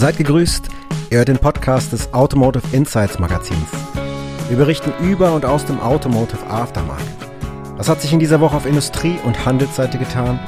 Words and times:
Seid 0.00 0.16
gegrüßt, 0.16 0.66
ihr 1.10 1.18
hört 1.18 1.28
den 1.28 1.36
Podcast 1.36 1.92
des 1.92 2.14
Automotive 2.14 2.64
Insights 2.74 3.18
Magazins. 3.18 3.68
Wir 4.48 4.56
berichten 4.56 4.94
über 5.04 5.34
und 5.34 5.44
aus 5.44 5.66
dem 5.66 5.78
Automotive 5.78 6.46
Aftermarket. 6.46 7.06
Was 7.76 7.90
hat 7.90 8.00
sich 8.00 8.10
in 8.10 8.18
dieser 8.18 8.40
Woche 8.40 8.56
auf 8.56 8.64
Industrie- 8.64 9.18
und 9.26 9.44
Handelsseite 9.44 9.98
getan? 9.98 10.40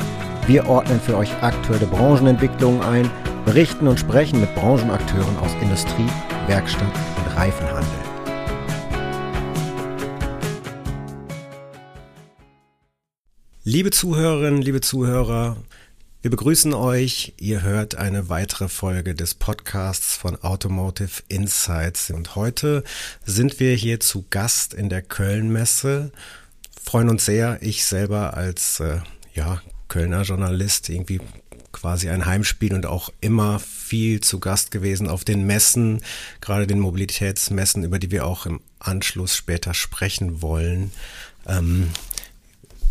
Wir 0.46 0.66
ordnen 0.70 0.98
für 0.98 1.18
euch 1.18 1.30
aktuelle 1.42 1.84
Branchenentwicklungen 1.84 2.80
ein, 2.80 3.10
berichten 3.44 3.88
und 3.88 4.00
sprechen 4.00 4.40
mit 4.40 4.54
Branchenakteuren 4.54 5.36
aus 5.36 5.50
Industrie, 5.60 6.08
Werkstatt 6.46 6.88
und 7.18 7.36
Reifenhandel. 7.36 7.90
Liebe 13.64 13.90
Zuhörerinnen, 13.90 14.62
liebe 14.62 14.80
Zuhörer, 14.80 15.58
wir 16.22 16.30
begrüßen 16.30 16.72
euch. 16.72 17.34
Ihr 17.38 17.62
hört 17.62 17.96
eine 17.96 18.28
weitere 18.28 18.68
Folge 18.68 19.16
des 19.16 19.34
Podcasts 19.34 20.14
von 20.14 20.40
Automotive 20.40 21.20
Insights. 21.26 22.10
Und 22.10 22.36
heute 22.36 22.84
sind 23.26 23.58
wir 23.58 23.74
hier 23.74 23.98
zu 23.98 24.24
Gast 24.30 24.72
in 24.72 24.88
der 24.88 25.02
Köln-Messe. 25.02 26.12
Freuen 26.80 27.10
uns 27.10 27.24
sehr. 27.24 27.58
Ich 27.60 27.84
selber 27.84 28.34
als 28.34 28.78
äh, 28.78 29.00
ja, 29.34 29.60
Kölner 29.88 30.22
Journalist 30.22 30.88
irgendwie 30.90 31.20
quasi 31.72 32.08
ein 32.08 32.24
Heimspiel 32.24 32.72
und 32.72 32.86
auch 32.86 33.12
immer 33.20 33.58
viel 33.58 34.20
zu 34.20 34.38
Gast 34.38 34.70
gewesen 34.70 35.08
auf 35.08 35.24
den 35.24 35.44
Messen, 35.44 36.02
gerade 36.40 36.68
den 36.68 36.78
Mobilitätsmessen, 36.78 37.82
über 37.82 37.98
die 37.98 38.12
wir 38.12 38.26
auch 38.26 38.46
im 38.46 38.60
Anschluss 38.78 39.34
später 39.34 39.74
sprechen 39.74 40.40
wollen. 40.40 40.92
Ähm, 41.48 41.88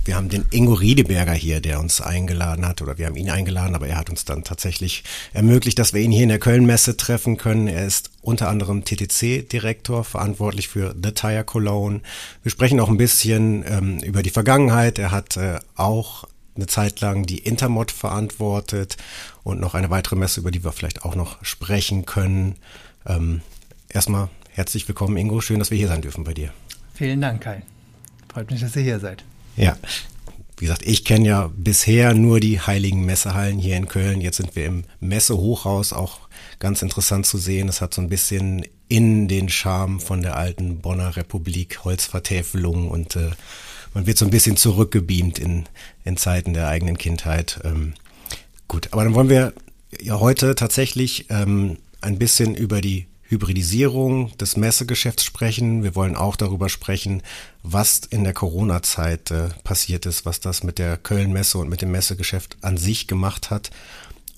wir 0.04 0.16
haben 0.16 0.30
den 0.30 0.46
Ingo 0.50 0.73
Riedeberger 0.73 1.34
hier, 1.34 1.62
der 1.62 1.80
uns 1.80 2.02
eingeladen 2.02 2.68
hat, 2.68 2.82
oder 2.82 2.98
wir 2.98 3.05
haben 3.05 3.16
ihn 3.16 3.30
eingeladen, 3.30 3.76
aber 3.76 3.88
er 3.88 3.98
hat 3.98 4.09
uns 4.09 4.26
dann 4.26 4.44
tatsächlich 4.44 5.04
ermöglicht, 5.34 5.78
dass 5.78 5.94
wir 5.94 6.02
ihn 6.02 6.12
hier 6.12 6.23
in 6.23 6.30
der 6.30 6.40
Köln-Messe 6.40 6.98
treffen 6.98 7.38
können. 7.38 7.67
Er 7.67 7.86
ist 7.86 8.09
unter 8.22 8.50
anderem 8.50 8.84
TTC-Direktor, 8.84 10.03
verantwortlich 10.03 10.67
für 10.67 10.95
The 11.02 11.12
Tire 11.12 11.44
Cologne. 11.44 12.02
Wir 12.42 12.52
sprechen 12.52 12.80
auch 12.80 12.90
ein 12.90 12.98
bisschen 12.98 13.64
ähm, 13.67 14.00
über 14.00 14.23
die 14.23 14.31
Vergangenheit. 14.31 14.98
Er 14.98 15.12
hat 15.12 15.38
äh, 15.38 15.59
auch 15.75 16.25
eine 16.56 16.66
Zeit 16.66 17.00
lang 17.00 17.25
die 17.25 17.40
Intermod 17.40 17.92
verantwortet 17.92 18.97
und 19.44 19.59
noch 19.59 19.75
eine 19.75 19.90
weitere 19.90 20.16
Messe, 20.16 20.40
über 20.40 20.52
die 20.52 20.64
wir 20.64 20.72
vielleicht 20.72 21.06
auch 21.06 21.16
noch 21.16 21.44
sprechen 21.45 22.06
können. 22.06 22.56
Ähm, 23.06 23.42
erstmal 23.88 24.30
herzlich 24.50 24.88
willkommen, 24.88 25.16
Ingo. 25.16 25.42
Schön, 25.42 25.59
dass 25.59 25.70
wir 25.70 25.78
hier 25.78 25.88
sein 25.88 26.02
dürfen 26.02 26.23
bei 26.23 26.34
dir. 26.34 26.52
Vielen 26.95 27.22
Dank, 27.22 27.42
Kai. 27.42 27.62
Freut 28.34 28.50
mich, 28.50 28.62
dass 28.62 28.75
ihr 28.75 28.84
hier 28.84 29.00
seid. 29.00 29.23
Ja. 29.55 29.77
Wie 30.57 30.66
gesagt, 30.66 30.85
ich 30.85 31.05
kenne 31.05 31.27
ja 31.27 31.52
bisher 31.55 32.13
nur 32.13 32.39
die 32.39 32.59
heiligen 32.59 33.03
Messehallen 33.03 33.57
hier 33.57 33.75
in 33.77 33.88
Köln. 33.88 34.21
Jetzt 34.21 34.38
sind 34.38 34.55
wir 34.55 34.67
im 34.67 34.83
Messehochhaus, 34.99 35.91
auch 35.91 36.19
ganz 36.59 36.83
interessant 36.83 37.25
zu 37.25 37.39
sehen. 37.39 37.67
Es 37.67 37.81
hat 37.81 37.95
so 37.95 38.02
ein 38.02 38.09
bisschen 38.09 38.66
in 38.88 39.27
den 39.27 39.49
Charme 39.49 39.99
von 39.99 40.22
der 40.22 40.35
alten 40.38 40.79
Bonner 40.79 41.16
Republik, 41.16 41.83
Holzvertäfelung 41.83 42.91
und 42.91 43.16
äh, 43.16 43.31
man 43.94 44.05
wird 44.05 44.17
so 44.17 44.25
ein 44.25 44.31
bisschen 44.31 44.57
zurückgebeamt 44.57 45.39
in, 45.39 45.66
in 46.03 46.17
Zeiten 46.17 46.53
der 46.53 46.67
eigenen 46.67 46.97
Kindheit. 46.97 47.59
Ähm, 47.63 47.94
gut, 48.67 48.89
aber 48.91 49.03
dann 49.03 49.16
wollen 49.16 49.29
wir 49.29 49.53
ja 49.99 50.19
heute 50.19 50.55
tatsächlich 50.55 51.25
ähm, 51.29 51.77
ein 52.02 52.19
bisschen 52.19 52.53
über 52.53 52.81
die 52.81 53.07
Hybridisierung 53.32 54.36
des 54.38 54.58
Messegeschäfts 54.58 55.24
sprechen. 55.24 55.84
Wir 55.84 55.96
wollen 55.96 56.18
auch 56.18 56.36
darüber 56.36 56.68
sprechen, 56.68 57.24
was 57.64 58.00
in 58.10 58.26
der 58.26 58.34
Corona-Zeit 58.34 59.32
äh, 59.32 59.50
passiert 59.64 60.06
ist, 60.06 60.26
was 60.26 60.42
das 60.42 60.64
mit 60.64 60.78
der 60.78 60.98
Köln-Messe 60.98 61.58
und 61.58 61.70
mit 61.70 61.82
dem 61.82 61.92
Messegeschäft 61.92 62.58
an 62.62 62.76
sich 62.76 63.08
gemacht 63.08 63.50
hat. 63.50 63.72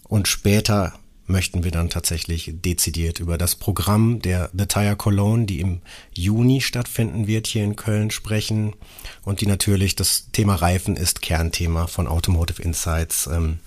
Und 0.08 0.28
später 0.28 0.94
möchten 1.26 1.64
wir 1.64 1.72
dann 1.72 1.90
tatsächlich 1.90 2.52
dezidiert 2.54 3.20
über 3.20 3.40
das 3.40 3.56
Programm 3.56 4.22
der 4.22 4.52
The 4.54 4.68
Tire 4.68 4.96
Cologne, 4.96 5.46
die 5.48 5.60
im 5.60 5.82
Juni 6.14 6.62
stattfinden 6.62 7.26
wird, 7.26 7.48
hier 7.48 7.64
in 7.64 7.76
Köln 7.76 8.12
sprechen 8.12 8.76
und 9.24 9.42
die 9.42 9.48
natürlich 9.48 9.96
das 9.96 10.28
Thema 10.34 10.53
Reifen 10.53 10.98
ist 10.98 11.24
Kernthema 11.24 11.88
von 11.88 12.08
Automotive 12.08 12.62
Insights. 12.62 13.26
Ähm, 13.26 13.59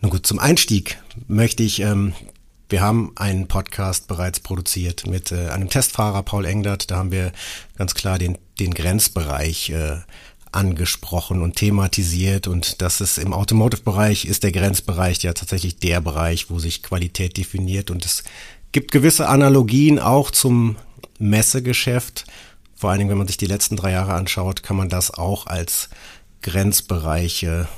nun 0.00 0.10
gut, 0.10 0.26
zum 0.26 0.38
Einstieg 0.38 0.98
möchte 1.26 1.64
ich 1.64 1.80
ähm, 1.80 2.12
wir 2.68 2.80
haben 2.80 3.12
einen 3.14 3.46
Podcast 3.46 4.08
bereits 4.08 4.40
produziert 4.40 5.06
mit 5.06 5.30
äh, 5.30 5.48
einem 5.48 5.68
Testfahrer, 5.68 6.22
Paul 6.22 6.44
Engdert. 6.44 6.90
Da 6.90 6.96
haben 6.96 7.12
wir 7.12 7.32
ganz 7.76 7.94
klar 7.94 8.18
den, 8.18 8.38
den 8.58 8.74
Grenzbereich 8.74 9.70
äh, 9.70 9.98
angesprochen 10.50 11.42
und 11.42 11.56
thematisiert. 11.56 12.48
Und 12.48 12.82
das 12.82 13.00
ist 13.00 13.18
im 13.18 13.32
Automotive-Bereich 13.32 14.24
ist 14.24 14.42
der 14.42 14.52
Grenzbereich 14.52 15.22
ja 15.22 15.32
tatsächlich 15.32 15.78
der 15.78 16.00
Bereich, 16.00 16.50
wo 16.50 16.58
sich 16.58 16.82
Qualität 16.82 17.36
definiert. 17.36 17.90
Und 17.90 18.04
es 18.04 18.24
gibt 18.72 18.90
gewisse 18.90 19.28
Analogien 19.28 19.98
auch 19.98 20.30
zum 20.30 20.76
Messegeschäft. 21.18 22.24
Vor 22.74 22.90
allen 22.90 22.98
Dingen, 22.98 23.10
wenn 23.10 23.18
man 23.18 23.28
sich 23.28 23.36
die 23.36 23.46
letzten 23.46 23.76
drei 23.76 23.92
Jahre 23.92 24.14
anschaut, 24.14 24.62
kann 24.62 24.76
man 24.76 24.88
das 24.88 25.12
auch 25.12 25.46
als 25.46 25.88
Grenzbereiche 26.42 27.68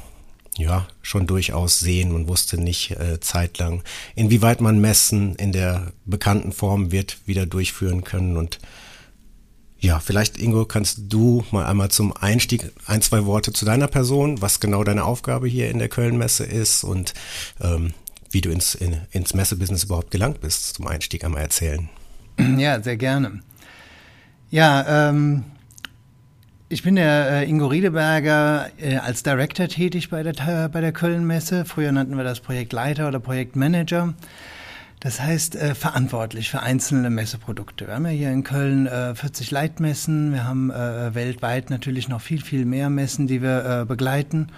ja 0.59 0.87
schon 1.03 1.27
durchaus 1.27 1.81
sehen. 1.81 2.13
Man 2.13 2.29
wusste 2.29 2.59
nicht 2.59 2.93
äh, 2.93 3.21
zeitlang, 3.21 3.83
inwieweit 4.15 4.61
man 4.61 4.81
Messen 4.81 5.35
in 5.37 5.53
der 5.53 5.93
bekannten 6.05 6.53
Form 6.53 6.93
wird 6.93 7.19
wieder 7.27 7.47
durchführen 7.47 8.05
können. 8.05 8.37
Und 8.37 8.59
ja, 9.81 10.01
vielleicht 10.01 10.39
Ingo, 10.39 10.65
kannst 10.65 10.99
du 11.09 11.45
mal 11.53 11.67
einmal 11.67 11.91
zum 11.91 12.13
Einstieg 12.17 12.73
ein, 12.87 13.01
zwei 13.01 13.25
Worte 13.27 13.53
zu 13.53 13.65
deiner 13.65 13.87
Person, 13.87 14.43
was 14.43 14.61
genau 14.61 14.83
deine 14.85 15.05
Aufgabe 15.05 15.47
hier 15.47 15.71
in 15.71 15.79
der 15.79 15.89
Köln-Messe 15.89 16.45
ist 16.45 16.83
und 16.83 17.15
ähm, 17.61 17.95
wie 18.31 18.41
du 18.41 18.51
ins, 18.51 18.75
in, 18.75 19.01
ins 19.13 19.35
Messebusiness 19.35 19.85
überhaupt 19.85 20.11
gelangt 20.11 20.41
bist, 20.41 20.75
zum 20.75 20.87
Einstieg 20.87 21.25
einmal 21.25 21.43
erzählen. 21.43 21.89
Ja, 22.57 22.83
sehr 22.83 22.97
gerne. 22.97 23.41
Ja, 24.51 25.09
ähm, 25.11 25.45
ich 26.71 26.83
bin 26.83 26.97
der 26.97 27.31
äh, 27.31 27.49
Ingo 27.49 27.67
Riedeberger 27.67 28.69
äh, 28.79 28.97
als 28.97 29.23
Director 29.23 29.69
tätig 29.69 30.11
bei 30.11 30.23
der, 30.23 30.69
bei 30.69 30.81
der 30.81 30.93
Köln-Messe. 30.93 31.65
Früher 31.65 31.93
nannten 31.93 32.17
wir 32.17 32.25
das 32.25 32.41
Projektleiter 32.41 33.09
oder 33.09 33.21
Projektmanager. 33.21 34.15
Das 35.01 35.21
heißt, 35.21 35.57
äh, 35.57 35.75
verantwortlich 35.75 36.51
für 36.51 36.61
einzelne 36.61 37.09
Messeprodukte. 37.09 37.87
Wir 37.87 37.95
haben 37.95 38.05
ja 38.05 38.11
hier 38.11 38.31
in 38.31 38.45
Köln 38.45 38.87
äh, 38.87 39.15
40 39.15 39.51
Leitmessen. 39.51 40.33
Wir 40.33 40.45
haben 40.45 40.71
äh, 40.71 41.15
weltweit 41.15 41.71
natürlich 41.71 42.09
noch 42.09 42.21
viel, 42.21 42.43
viel 42.43 42.67
mehr 42.67 42.91
Messen, 42.91 43.27
die 43.27 43.41
wir 43.41 43.65
äh, 43.65 43.85
begleiten. 43.87 44.49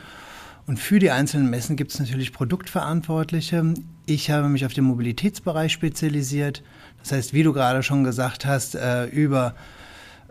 Und 0.67 0.81
für 0.81 0.99
die 0.99 1.13
einzelnen 1.13 1.49
Messen 1.49 1.77
gibt 1.77 1.93
es 1.93 2.01
natürlich 2.01 2.33
Produktverantwortliche. 2.33 3.75
Ich 4.07 4.31
habe 4.31 4.49
mich 4.49 4.67
auf 4.67 4.73
den 4.73 4.85
Mobilitätsbereich 4.85 5.73
spezialisiert. 5.73 6.65
Das 7.03 7.13
heißt, 7.13 7.35
wie 7.35 7.45
du 7.45 7.53
gerade 7.53 7.83
schon 7.85 8.03
gesagt 8.03 8.47
hast, 8.47 8.75
äh, 8.75 9.05
über 9.07 9.55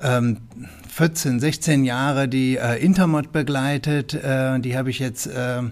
14, 0.01 1.39
16 1.39 1.83
Jahre 1.83 2.27
die 2.27 2.57
äh, 2.57 2.75
Intermod 2.83 3.31
begleitet. 3.31 4.13
Äh, 4.13 4.59
die 4.59 4.77
habe 4.77 4.89
ich 4.89 4.99
jetzt 4.99 5.27
äh, 5.27 5.59
äh, 5.59 5.71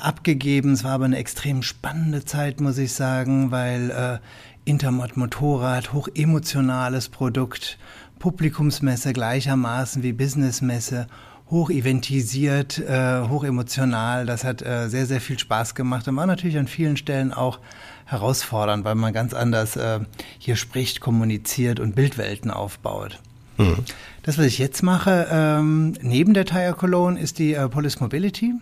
abgegeben. 0.00 0.72
Es 0.72 0.84
war 0.84 0.92
aber 0.92 1.04
eine 1.04 1.18
extrem 1.18 1.62
spannende 1.62 2.24
Zeit, 2.24 2.60
muss 2.60 2.78
ich 2.78 2.92
sagen, 2.92 3.50
weil 3.50 4.20
Intermod 4.64 5.16
Motorrad, 5.16 5.92
hochemotionales 5.92 7.08
Produkt, 7.08 7.78
Publikumsmesse 8.18 9.12
gleichermaßen 9.12 10.02
wie 10.02 10.12
Businessmesse, 10.12 11.06
hoch 11.50 11.70
eventisiert, 11.70 12.78
äh, 12.78 13.22
hoch 13.28 13.44
emotional. 13.44 14.26
Das 14.26 14.44
hat 14.44 14.62
äh, 14.62 14.88
sehr, 14.88 15.06
sehr 15.06 15.20
viel 15.20 15.38
Spaß 15.38 15.74
gemacht 15.74 16.08
und 16.08 16.16
war 16.16 16.26
natürlich 16.26 16.58
an 16.58 16.66
vielen 16.66 16.96
Stellen 16.96 17.32
auch 17.32 17.60
herausfordernd, 18.04 18.84
weil 18.84 18.94
man 18.96 19.12
ganz 19.12 19.34
anders 19.34 19.76
äh, 19.76 20.00
hier 20.38 20.56
spricht, 20.56 21.00
kommuniziert 21.00 21.78
und 21.78 21.94
Bildwelten 21.94 22.50
aufbaut. 22.50 23.20
Mhm. 23.58 23.84
Das, 24.22 24.38
was 24.38 24.46
ich 24.46 24.58
jetzt 24.58 24.82
mache, 24.82 25.28
ähm, 25.30 25.94
neben 26.00 26.34
der 26.34 26.44
Tire 26.44 26.74
Cologne, 26.74 27.18
ist 27.18 27.38
die 27.38 27.54
äh, 27.54 27.68
Polis 27.68 28.00
Mobility. 28.00 28.54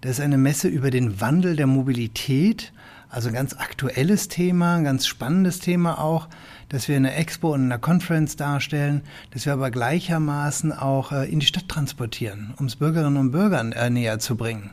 Das 0.00 0.12
ist 0.12 0.20
eine 0.20 0.38
Messe 0.38 0.68
über 0.68 0.90
den 0.90 1.20
Wandel 1.20 1.54
der 1.56 1.66
Mobilität. 1.66 2.72
Also 3.08 3.28
ein 3.28 3.34
ganz 3.34 3.52
aktuelles 3.54 4.28
Thema, 4.28 4.76
ein 4.76 4.84
ganz 4.84 5.06
spannendes 5.06 5.58
Thema 5.58 6.00
auch, 6.00 6.28
dass 6.70 6.88
wir 6.88 6.96
eine 6.96 7.14
Expo 7.14 7.52
und 7.52 7.64
eine 7.64 7.78
Conference 7.78 8.36
darstellen, 8.36 9.02
dass 9.32 9.44
wir 9.44 9.52
aber 9.52 9.70
gleichermaßen 9.70 10.72
auch 10.72 11.12
äh, 11.12 11.30
in 11.30 11.40
die 11.40 11.46
Stadt 11.46 11.68
transportieren, 11.68 12.54
um 12.56 12.66
es 12.66 12.76
Bürgerinnen 12.76 13.18
und 13.18 13.30
Bürgern 13.32 13.72
äh, 13.72 13.90
näher 13.90 14.18
zu 14.18 14.36
bringen. 14.36 14.70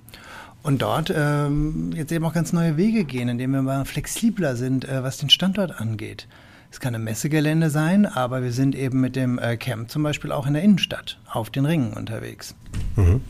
Und 0.63 0.81
dort 0.81 1.13
ähm, 1.13 1.91
jetzt 1.93 2.11
eben 2.11 2.23
auch 2.25 2.33
ganz 2.33 2.53
neue 2.53 2.77
Wege 2.77 3.03
gehen, 3.03 3.27
indem 3.27 3.51
wir 3.51 3.61
mal 3.61 3.85
flexibler 3.85 4.55
sind, 4.55 4.87
äh, 4.87 5.03
was 5.03 5.17
den 5.17 5.29
Standort 5.29 5.79
angeht. 5.79 6.27
Es 6.71 6.79
kann 6.79 6.93
ein 6.93 7.03
Messegelände 7.03 7.69
sein, 7.69 8.05
aber 8.05 8.43
wir 8.43 8.51
sind 8.51 8.75
eben 8.75 9.01
mit 9.01 9.15
dem 9.15 9.39
äh, 9.39 9.57
Camp 9.57 9.89
zum 9.89 10.03
Beispiel 10.03 10.31
auch 10.31 10.45
in 10.45 10.53
der 10.53 10.63
Innenstadt 10.63 11.19
auf 11.31 11.49
den 11.49 11.65
Ringen 11.65 11.93
unterwegs. 11.93 12.53
Mhm. 12.95 13.21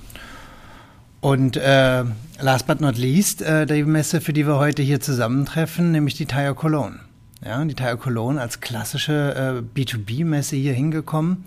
Und 1.21 1.57
äh, 1.57 2.03
last 2.39 2.67
but 2.67 2.79
not 2.81 2.97
least, 2.97 3.41
äh, 3.41 3.65
die 3.65 3.83
Messe, 3.83 4.21
für 4.21 4.33
die 4.33 4.45
wir 4.45 4.57
heute 4.57 4.81
hier 4.81 5.01
zusammentreffen, 5.01 5.91
nämlich 5.91 6.15
die 6.15 6.25
Tire 6.25 6.55
Cologne. 6.55 6.99
Ja, 7.43 7.63
die 7.63 7.73
Tire 7.73 7.97
Cologne 7.97 8.39
als 8.39 8.59
klassische 8.59 9.63
äh, 9.75 9.79
B2B-Messe 9.79 10.55
hier 10.55 10.73
hingekommen. 10.73 11.45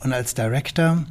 Und 0.00 0.12
als 0.12 0.34
Director, 0.34 1.04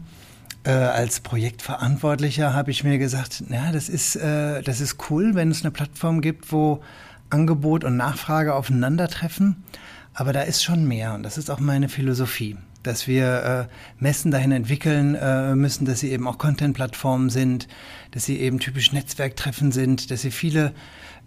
äh, 0.64 0.72
als 0.72 1.20
Projektverantwortlicher 1.20 2.54
habe 2.54 2.72
ich 2.72 2.84
mir 2.84 2.98
gesagt, 2.98 3.44
ja, 3.50 3.72
das 3.72 3.90
ist, 3.90 4.16
äh, 4.16 4.62
das 4.62 4.80
ist 4.82 5.10
cool, 5.10 5.36
wenn 5.36 5.52
es 5.52 5.62
eine 5.62 5.72
Plattform 5.72 6.22
gibt, 6.22 6.52
wo 6.52 6.82
Angebot 7.30 7.84
und 7.84 7.98
Nachfrage 7.98 8.54
aufeinandertreffen. 8.54 9.64
Aber 10.20 10.34
da 10.34 10.42
ist 10.42 10.64
schon 10.64 10.88
mehr 10.88 11.14
und 11.14 11.22
das 11.22 11.38
ist 11.38 11.52
auch 11.52 11.60
meine 11.60 11.90
Philosophie, 11.90 12.58
dass 12.82 13.06
wir 13.06 13.70
äh, 13.70 14.04
Messen 14.04 14.32
dahin 14.32 14.52
entwickeln 14.52 15.14
äh, 15.14 15.54
müssen, 15.54 15.86
dass 15.86 16.00
sie 16.00 16.10
eben 16.10 16.28
auch 16.28 16.40
Content-Plattformen 16.40 17.30
sind, 17.30 17.68
dass 18.10 18.26
sie 18.26 18.40
eben 18.40 18.58
typisch 18.58 18.92
Netzwerktreffen 18.92 19.72
sind, 19.72 20.10
dass 20.10 20.24
sie 20.24 20.32
viele 20.32 20.74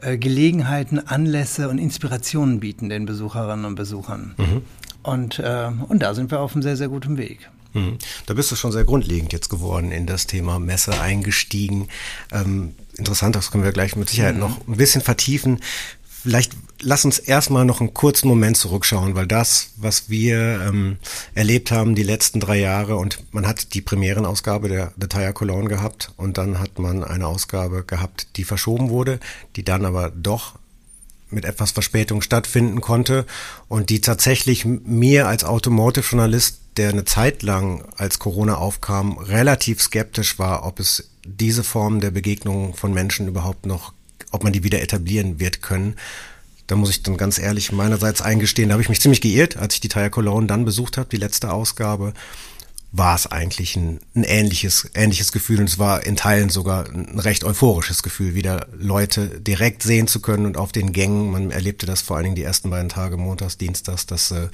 äh, 0.01 0.19
Gelegenheiten, 0.19 0.99
Anlässe 0.99 1.69
und 1.69 1.79
Inspirationen 1.79 2.59
bieten 2.59 2.89
den 2.89 3.07
Besucherinnen 3.07 3.65
und 3.65 3.77
Besuchern. 3.77 4.35
Mhm. 4.37 4.63
Und, 5.05 5.39
äh, 5.39 5.71
und 5.87 6.03
da 6.03 6.13
sind 6.15 6.33
wir 6.33 6.41
auf 6.41 6.55
einem 6.55 6.63
sehr, 6.63 6.77
sehr 6.77 6.89
guten 6.89 7.17
Weg. 7.17 7.49
Mhm. 7.75 7.97
Da 8.27 8.35
bist 8.35 8.51
du 8.51 8.57
schon 8.57 8.73
sehr 8.73 8.83
grundlegend 8.83 9.33
jetzt 9.33 9.51
geworden 9.51 9.93
in 9.93 10.07
das 10.07 10.27
Thema 10.27 10.59
Messe 10.59 11.01
eingestiegen. 11.01 11.87
Ähm, 12.33 12.75
interessant, 12.97 13.37
das 13.37 13.53
können 13.53 13.63
wir 13.63 13.71
gleich 13.71 13.95
mit 13.95 14.11
Sicherheit 14.11 14.35
mhm. 14.35 14.41
noch 14.41 14.67
ein 14.67 14.77
bisschen 14.77 15.01
vertiefen. 15.01 15.61
Vielleicht 16.23 16.53
lass 16.83 17.07
uns 17.07 17.19
erstmal 17.19 17.65
noch 17.65 17.81
einen 17.81 17.95
kurzen 17.95 18.29
Moment 18.29 18.57
zurückschauen, 18.57 19.15
weil 19.15 19.27
das, 19.27 19.71
was 19.77 20.11
wir 20.11 20.61
ähm, 20.61 20.99
erlebt 21.35 21.71
haben 21.71 21.95
die 21.95 22.03
letzten 22.03 22.41
drei 22.41 22.59
Jahre 22.59 22.97
und 22.97 23.33
man 23.33 23.47
hat 23.47 23.73
die 23.73 23.81
Premierenausgabe 23.81 24.69
der 24.69 24.93
Detail 24.97 25.33
Cologne 25.33 25.69
gehabt 25.69 26.13
und 26.19 26.37
dann 26.37 26.59
hat 26.59 26.79
man 26.79 27.05
eine 27.05 27.27
Ausgabe 27.27 27.85
gehabt, 27.85 28.27
die 28.37 28.45
verschoben 28.45 28.91
wurde, 28.91 29.19
die 29.57 29.65
dann 29.65 29.87
aber 29.87 30.11
doch 30.11 30.59
mit 31.31 31.47
etwas 31.47 31.71
Verspätung 31.71 32.21
stattfinden 32.21 32.83
konnte 32.83 33.25
und 33.69 33.89
die 33.89 34.03
tatsächlich 34.03 34.67
mir 34.67 35.27
als 35.27 35.45
Automotive-Journalist, 35.45 36.61
der 36.77 36.91
eine 36.91 37.05
Zeit 37.07 37.43
lang, 37.43 37.85
als 37.97 38.19
Corona 38.19 38.57
aufkam, 38.57 39.17
relativ 39.17 39.81
skeptisch 39.81 40.39
war, 40.39 40.67
ob 40.67 40.81
es 40.81 41.11
diese 41.25 41.65
Form 41.65 42.01
der 42.01 42.11
Begegnung 42.11 42.75
von 42.75 42.93
Menschen 42.93 43.27
überhaupt 43.27 43.65
noch 43.65 43.93
ob 44.31 44.45
man 44.45 44.53
die 44.53 44.65
wieder 44.65 44.83
etablieren 44.83 45.41
wird 45.41 45.63
können. 45.63 45.97
Da 46.67 46.77
muss 46.77 46.91
ich 46.91 47.03
dann 47.03 47.17
ganz 47.17 47.39
ehrlich 47.39 47.73
meinerseits 47.73 48.23
eingestehen, 48.23 48.69
da 48.69 48.75
habe 48.75 48.83
ich 48.83 48.89
mich 48.89 49.01
ziemlich 49.01 49.21
geirrt, 49.21 49.57
als 49.57 49.75
ich 49.75 49.81
die 49.81 49.89
Tire 49.89 50.11
Cologne 50.11 50.47
dann 50.47 50.65
besucht 50.65 50.99
habe, 50.99 51.09
die 51.09 51.17
letzte 51.17 51.53
Ausgabe, 51.53 52.15
war 52.93 53.15
es 53.15 53.27
eigentlich 53.27 53.77
ein, 53.77 54.01
ein 54.15 54.25
ähnliches, 54.25 54.91
ähnliches 54.95 55.31
Gefühl 55.31 55.61
und 55.61 55.69
es 55.69 55.79
war 55.79 56.05
in 56.05 56.17
Teilen 56.17 56.49
sogar 56.49 56.87
ein 56.87 57.19
recht 57.19 57.45
euphorisches 57.45 58.03
Gefühl, 58.03 58.35
wieder 58.35 58.67
Leute 58.77 59.41
direkt 59.41 59.83
sehen 59.83 60.09
zu 60.09 60.21
können 60.21 60.47
und 60.47 60.57
auf 60.57 60.73
den 60.73 60.93
Gängen. 60.93 61.31
Man 61.31 61.51
erlebte 61.53 61.87
das 61.87 62.03
vor 62.03 62.17
allen 62.17 62.25
Dingen 62.25 62.37
die 62.37 62.43
ersten 62.43 62.71
beiden 62.71 62.89
Tage, 62.89 63.17
montags, 63.17 63.59
dienstags, 63.59 64.07
dass 64.07 64.33
äh, 64.33 64.49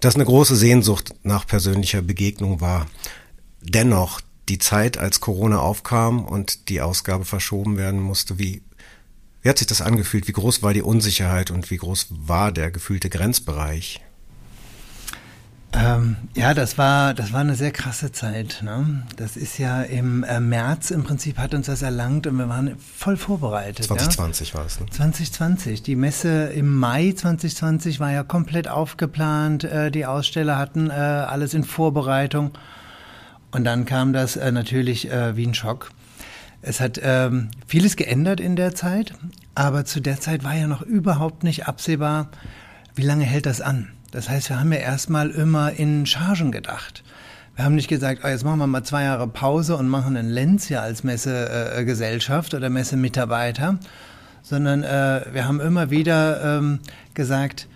das 0.00 0.14
eine 0.14 0.24
große 0.24 0.56
Sehnsucht 0.56 1.14
nach 1.24 1.46
persönlicher 1.46 2.00
Begegnung 2.00 2.62
war. 2.62 2.86
Dennoch, 3.60 4.22
die 4.48 4.58
Zeit, 4.58 4.96
als 4.96 5.20
Corona 5.20 5.58
aufkam 5.58 6.24
und 6.24 6.70
die 6.70 6.80
Ausgabe 6.80 7.26
verschoben 7.26 7.76
werden 7.76 8.00
musste, 8.00 8.38
wie 8.38 8.62
wie 9.42 9.48
hat 9.48 9.58
sich 9.58 9.66
das 9.66 9.80
angefühlt? 9.80 10.28
Wie 10.28 10.32
groß 10.32 10.62
war 10.62 10.74
die 10.74 10.82
Unsicherheit 10.82 11.50
und 11.50 11.70
wie 11.70 11.76
groß 11.76 12.08
war 12.10 12.52
der 12.52 12.70
gefühlte 12.70 13.08
Grenzbereich? 13.08 14.00
Ähm, 15.72 16.16
ja, 16.34 16.54
das 16.54 16.78
war, 16.78 17.12
das 17.12 17.32
war 17.32 17.40
eine 17.40 17.54
sehr 17.54 17.72
krasse 17.72 18.10
Zeit. 18.10 18.62
Ne? 18.62 19.02
Das 19.16 19.36
ist 19.36 19.58
ja 19.58 19.82
im 19.82 20.24
äh, 20.24 20.40
März 20.40 20.90
im 20.90 21.04
Prinzip 21.04 21.36
hat 21.36 21.52
uns 21.52 21.66
das 21.66 21.82
erlangt 21.82 22.26
und 22.26 22.36
wir 22.36 22.48
waren 22.48 22.76
voll 22.78 23.18
vorbereitet. 23.18 23.84
2020 23.84 24.48
ja? 24.48 24.54
war 24.54 24.66
es, 24.66 24.80
ne? 24.80 24.86
2020. 24.90 25.82
Die 25.82 25.94
Messe 25.94 26.46
im 26.46 26.74
Mai 26.74 27.12
2020 27.12 28.00
war 28.00 28.10
ja 28.10 28.22
komplett 28.24 28.66
aufgeplant. 28.66 29.64
Äh, 29.64 29.90
die 29.90 30.06
Aussteller 30.06 30.56
hatten 30.56 30.88
äh, 30.88 30.94
alles 30.94 31.52
in 31.52 31.64
Vorbereitung. 31.64 32.52
Und 33.50 33.64
dann 33.64 33.84
kam 33.84 34.14
das 34.14 34.36
äh, 34.36 34.50
natürlich 34.50 35.10
äh, 35.10 35.36
wie 35.36 35.46
ein 35.46 35.54
Schock. 35.54 35.90
Es 36.60 36.80
hat 36.80 37.00
ähm, 37.02 37.50
vieles 37.66 37.96
geändert 37.96 38.40
in 38.40 38.56
der 38.56 38.74
Zeit, 38.74 39.12
aber 39.54 39.84
zu 39.84 40.00
der 40.00 40.20
Zeit 40.20 40.44
war 40.44 40.54
ja 40.54 40.66
noch 40.66 40.82
überhaupt 40.82 41.44
nicht 41.44 41.68
absehbar, 41.68 42.30
wie 42.94 43.02
lange 43.02 43.24
hält 43.24 43.46
das 43.46 43.60
an. 43.60 43.88
Das 44.10 44.28
heißt, 44.28 44.48
wir 44.50 44.58
haben 44.58 44.72
ja 44.72 44.78
erstmal 44.78 45.30
immer 45.30 45.72
in 45.72 46.06
Chargen 46.06 46.50
gedacht. 46.50 47.04
Wir 47.54 47.64
haben 47.64 47.74
nicht 47.74 47.88
gesagt, 47.88 48.22
oh, 48.24 48.28
jetzt 48.28 48.44
machen 48.44 48.58
wir 48.58 48.66
mal 48.66 48.84
zwei 48.84 49.04
Jahre 49.04 49.28
Pause 49.28 49.76
und 49.76 49.88
machen 49.88 50.16
einen 50.16 50.30
Lenz 50.30 50.68
ja 50.68 50.80
als 50.80 51.04
Messegesellschaft 51.04 52.54
äh, 52.54 52.56
oder 52.56 52.70
Messemitarbeiter, 52.70 53.78
sondern 54.42 54.82
äh, 54.82 55.26
wir 55.32 55.46
haben 55.46 55.60
immer 55.60 55.90
wieder 55.90 56.58
ähm, 56.58 56.80
gesagt, 57.14 57.68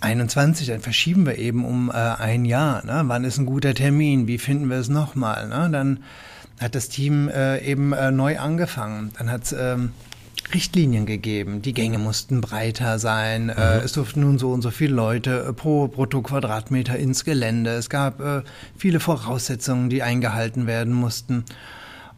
21, 0.00 0.68
dann 0.68 0.80
verschieben 0.80 1.26
wir 1.26 1.38
eben 1.38 1.64
um 1.64 1.90
äh, 1.90 1.94
ein 1.94 2.44
Jahr. 2.44 2.84
Ne? 2.84 3.02
Wann 3.06 3.24
ist 3.24 3.38
ein 3.38 3.46
guter 3.46 3.74
Termin? 3.74 4.28
Wie 4.28 4.38
finden 4.38 4.68
wir 4.68 4.76
es 4.76 4.88
nochmal? 4.88 5.48
Ne? 5.48 5.70
Dann 5.72 6.00
hat 6.60 6.74
das 6.74 6.88
Team 6.88 7.28
äh, 7.28 7.58
eben 7.64 7.92
äh, 7.92 8.10
neu 8.10 8.38
angefangen. 8.38 9.12
Dann 9.18 9.30
hat 9.30 9.44
es 9.44 9.52
ähm, 9.52 9.92
Richtlinien 10.54 11.06
gegeben. 11.06 11.62
Die 11.62 11.74
Gänge 11.74 11.98
mussten 11.98 12.40
breiter 12.40 12.98
sein. 12.98 13.48
Äh, 13.48 13.52
mhm. 13.52 13.58
Äh, 13.58 13.84
es 13.84 13.92
durften 13.92 14.20
nun 14.20 14.38
so 14.38 14.52
und 14.52 14.62
so 14.62 14.70
viele 14.70 14.94
Leute 14.94 15.46
äh, 15.48 15.52
pro 15.52 15.88
Bruttoquadratmeter 15.88 16.96
ins 16.96 17.24
Gelände. 17.24 17.70
Es 17.70 17.90
gab 17.90 18.20
äh, 18.20 18.42
viele 18.76 19.00
Voraussetzungen, 19.00 19.90
die 19.90 20.02
eingehalten 20.02 20.66
werden 20.66 20.92
mussten. 20.92 21.44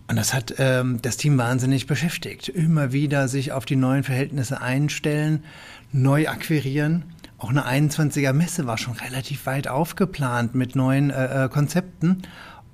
Und 0.09 0.17
das 0.17 0.33
hat 0.33 0.55
ähm, 0.59 1.01
das 1.03 1.19
Team 1.19 1.37
wahnsinnig 1.37 1.87
beschäftigt. 1.87 2.49
Immer 2.49 2.93
wieder 2.93 3.29
sich 3.29 3.53
auf 3.53 3.67
die 3.67 3.77
neuen 3.77 4.05
Verhältnisse 4.05 4.61
einstellen, 4.61 5.45
neu 5.93 6.29
akquirieren. 6.29 7.05
Auch 7.37 7.51
eine 7.51 7.67
21er 7.67 8.33
Messe 8.33 8.67
war 8.67 8.79
schon 8.79 8.95
relativ 8.95 9.47
weit 9.47 9.69
aufgeplant 9.69 10.55
mit 10.55 10.75
neuen 10.77 11.11
äh, 11.11 11.45
äh 11.45 11.49
Konzepten 11.49 12.23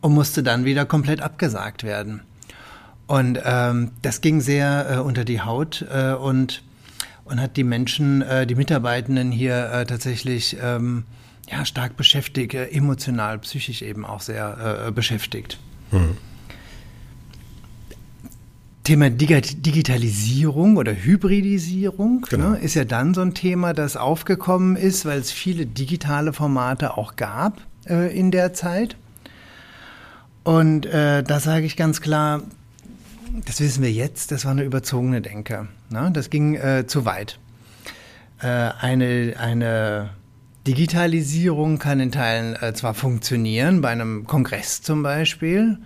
und 0.04 0.12
musste 0.12 0.42
dann 0.42 0.66
wieder 0.66 0.84
komplett 0.84 1.22
abgesagt 1.22 1.82
werden. 1.82 2.20
Und 3.06 3.40
ähm, 3.42 3.92
das 4.02 4.20
ging 4.20 4.42
sehr 4.42 4.86
äh, 4.90 4.98
unter 4.98 5.24
die 5.24 5.40
Haut 5.40 5.82
äh, 5.90 6.12
und, 6.12 6.62
und 7.24 7.40
hat 7.40 7.56
die 7.56 7.64
Menschen, 7.64 8.20
äh, 8.20 8.46
die 8.46 8.54
Mitarbeitenden 8.54 9.32
hier 9.32 9.70
äh, 9.72 9.86
tatsächlich 9.86 10.58
ähm, 10.62 11.04
ja, 11.50 11.64
stark 11.64 11.96
beschäftigt, 11.96 12.52
äh, 12.52 12.66
emotional, 12.66 13.38
psychisch 13.38 13.80
eben 13.80 14.04
auch 14.04 14.20
sehr 14.20 14.84
äh, 14.88 14.92
beschäftigt. 14.92 15.58
Mhm. 15.90 16.18
Thema 18.82 19.08
Digitalisierung 19.08 20.76
oder 20.76 20.92
Hybridisierung 20.92 22.26
genau. 22.28 22.50
ne, 22.50 22.58
ist 22.58 22.74
ja 22.74 22.84
dann 22.84 23.14
so 23.14 23.22
ein 23.22 23.32
Thema, 23.32 23.72
das 23.72 23.96
aufgekommen 23.96 24.76
ist, 24.76 25.06
weil 25.06 25.18
es 25.18 25.32
viele 25.32 25.64
digitale 25.64 26.34
Formate 26.34 26.98
auch 26.98 27.16
gab 27.16 27.62
äh, 27.88 28.14
in 28.14 28.30
der 28.30 28.52
Zeit. 28.52 28.96
Und 30.44 30.86
äh, 30.86 31.22
da 31.22 31.40
sage 31.40 31.66
ich 31.66 31.76
ganz 31.76 32.00
klar, 32.00 32.42
das 33.46 33.60
wissen 33.60 33.82
wir 33.82 33.90
jetzt, 33.90 34.30
das 34.30 34.44
war 34.44 34.52
eine 34.52 34.62
überzogene 34.62 35.20
Denke. 35.20 35.68
Ne? 35.90 36.10
Das 36.12 36.30
ging 36.30 36.54
äh, 36.54 36.86
zu 36.86 37.04
weit. 37.04 37.38
Äh, 38.40 38.46
eine, 38.46 39.34
eine 39.38 40.10
Digitalisierung 40.66 41.78
kann 41.78 41.98
in 41.98 42.12
Teilen 42.12 42.56
äh, 42.56 42.74
zwar 42.74 42.94
funktionieren, 42.94 43.80
bei 43.80 43.90
einem 43.90 44.26
Kongress 44.26 44.82
zum 44.82 45.02
Beispiel, 45.02 45.78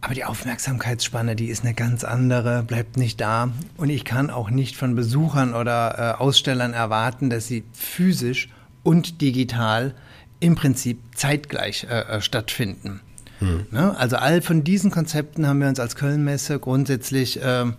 aber 0.00 0.14
die 0.14 0.24
Aufmerksamkeitsspanne, 0.24 1.36
die 1.36 1.46
ist 1.46 1.64
eine 1.64 1.74
ganz 1.74 2.04
andere, 2.04 2.62
bleibt 2.62 2.96
nicht 2.96 3.20
da. 3.20 3.50
Und 3.76 3.90
ich 3.90 4.04
kann 4.04 4.30
auch 4.30 4.50
nicht 4.50 4.76
von 4.76 4.94
Besuchern 4.94 5.54
oder 5.54 6.16
äh, 6.16 6.20
Ausstellern 6.22 6.72
erwarten, 6.72 7.30
dass 7.30 7.46
sie 7.46 7.64
physisch 7.72 8.48
und 8.82 9.20
digital 9.20 9.94
im 10.40 10.54
Prinzip 10.54 11.00
zeitgleich 11.14 11.86
äh, 11.90 12.00
äh 12.00 12.20
stattfinden. 12.22 13.00
Hm. 13.40 13.66
Ne? 13.70 13.96
Also 13.96 14.16
all 14.16 14.40
von 14.40 14.64
diesen 14.64 14.90
Konzepten 14.90 15.46
haben 15.46 15.60
wir 15.60 15.68
uns 15.68 15.80
als 15.80 15.96
Kölnmesse 15.96 16.58
grundsätzlich 16.58 17.40
ähm, 17.42 17.74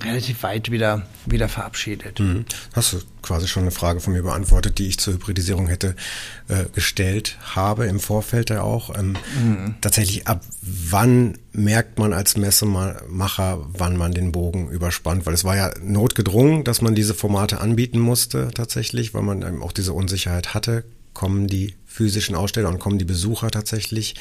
relativ 0.00 0.42
weit 0.42 0.70
wieder, 0.70 1.02
wieder 1.26 1.48
verabschiedet. 1.48 2.18
Mhm. 2.18 2.44
Hast 2.72 2.92
du 2.94 2.98
quasi 3.20 3.46
schon 3.46 3.62
eine 3.62 3.70
Frage 3.70 4.00
von 4.00 4.12
mir 4.14 4.22
beantwortet, 4.22 4.78
die 4.78 4.88
ich 4.88 4.98
zur 4.98 5.14
Hybridisierung 5.14 5.68
hätte 5.68 5.94
äh, 6.48 6.64
gestellt 6.74 7.38
habe 7.54 7.86
im 7.86 8.00
Vorfeld 8.00 8.50
ja 8.50 8.62
auch. 8.62 8.96
Ähm, 8.96 9.16
mhm. 9.38 9.74
Tatsächlich, 9.80 10.26
ab 10.26 10.42
wann 10.62 11.38
merkt 11.52 11.98
man 11.98 12.12
als 12.12 12.36
Messemacher, 12.36 13.66
wann 13.72 13.96
man 13.96 14.12
den 14.12 14.32
Bogen 14.32 14.70
überspannt? 14.70 15.26
Weil 15.26 15.34
es 15.34 15.44
war 15.44 15.56
ja 15.56 15.70
notgedrungen, 15.82 16.64
dass 16.64 16.80
man 16.80 16.94
diese 16.94 17.14
Formate 17.14 17.60
anbieten 17.60 18.00
musste 18.00 18.50
tatsächlich, 18.54 19.12
weil 19.14 19.22
man 19.22 19.42
eben 19.42 19.62
auch 19.62 19.72
diese 19.72 19.92
Unsicherheit 19.92 20.54
hatte. 20.54 20.84
Kommen 21.12 21.46
die 21.46 21.74
physischen 21.92 22.34
Aussteller 22.34 22.68
und 22.68 22.78
kommen 22.78 22.98
die 22.98 23.04
Besucher 23.04 23.50
tatsächlich. 23.50 24.14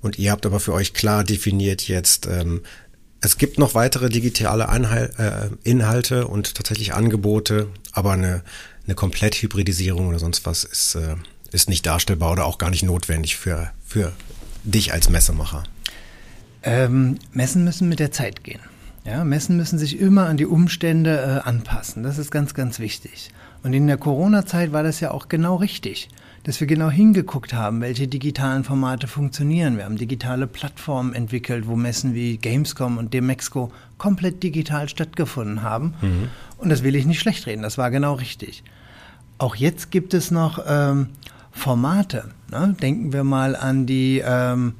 Und 0.00 0.18
ihr 0.18 0.30
habt 0.30 0.46
aber 0.46 0.60
für 0.60 0.72
euch 0.72 0.94
klar 0.94 1.24
definiert 1.24 1.88
jetzt, 1.88 2.26
ähm, 2.26 2.62
es 3.20 3.36
gibt 3.36 3.58
noch 3.58 3.74
weitere 3.74 4.08
digitale 4.08 4.68
Einhal 4.68 5.10
äh, 5.18 5.68
Inhalte 5.68 6.26
und 6.26 6.54
tatsächlich 6.54 6.94
Angebote, 6.94 7.68
aber 7.92 8.12
eine, 8.12 8.42
eine 8.86 8.94
Komplett-Hybridisierung 8.94 10.08
oder 10.08 10.18
sonst 10.18 10.46
was 10.46 10.64
ist, 10.64 10.94
äh, 10.94 11.16
ist 11.52 11.68
nicht 11.68 11.84
darstellbar 11.84 12.32
oder 12.32 12.46
auch 12.46 12.56
gar 12.56 12.70
nicht 12.70 12.82
notwendig 12.82 13.36
für, 13.36 13.72
für 13.84 14.12
dich 14.64 14.92
als 14.92 15.10
Messemacher. 15.10 15.64
Ähm, 16.62 17.18
Messen 17.32 17.64
müssen 17.64 17.88
mit 17.88 17.98
der 17.98 18.12
Zeit 18.12 18.42
gehen. 18.42 18.60
Ja, 19.04 19.24
Messen 19.24 19.56
müssen 19.56 19.78
sich 19.78 19.98
immer 19.98 20.26
an 20.26 20.36
die 20.36 20.46
Umstände 20.46 21.42
äh, 21.44 21.48
anpassen. 21.48 22.02
Das 22.02 22.18
ist 22.18 22.30
ganz, 22.30 22.54
ganz 22.54 22.78
wichtig. 22.78 23.30
Und 23.62 23.72
in 23.72 23.86
der 23.86 23.96
Corona-Zeit 23.96 24.72
war 24.72 24.82
das 24.82 25.00
ja 25.00 25.10
auch 25.10 25.28
genau 25.28 25.56
richtig. 25.56 26.08
Dass 26.44 26.60
wir 26.60 26.66
genau 26.66 26.90
hingeguckt 26.90 27.52
haben, 27.52 27.80
welche 27.80 28.08
digitalen 28.08 28.64
Formate 28.64 29.06
funktionieren. 29.06 29.76
Wir 29.76 29.84
haben 29.84 29.96
digitale 29.96 30.46
Plattformen 30.46 31.14
entwickelt, 31.14 31.66
wo 31.66 31.76
Messen 31.76 32.14
wie 32.14 32.38
Gamescom 32.38 32.98
und 32.98 33.12
Demexco 33.12 33.70
komplett 33.98 34.42
digital 34.42 34.88
stattgefunden 34.88 35.62
haben. 35.62 35.94
Mhm. 36.00 36.28
Und 36.56 36.70
das 36.70 36.82
will 36.82 36.94
ich 36.94 37.06
nicht 37.06 37.20
schlecht 37.20 37.46
reden, 37.46 37.62
das 37.62 37.78
war 37.78 37.90
genau 37.90 38.14
richtig. 38.14 38.64
Auch 39.38 39.54
jetzt 39.54 39.90
gibt 39.90 40.14
es 40.14 40.30
noch 40.30 40.62
ähm, 40.66 41.08
Formate. 41.50 42.30
Ne? 42.50 42.76
Denken 42.80 43.12
wir 43.12 43.24
mal 43.24 43.56
an 43.56 43.86
die 43.86 44.22
ähm, 44.24 44.74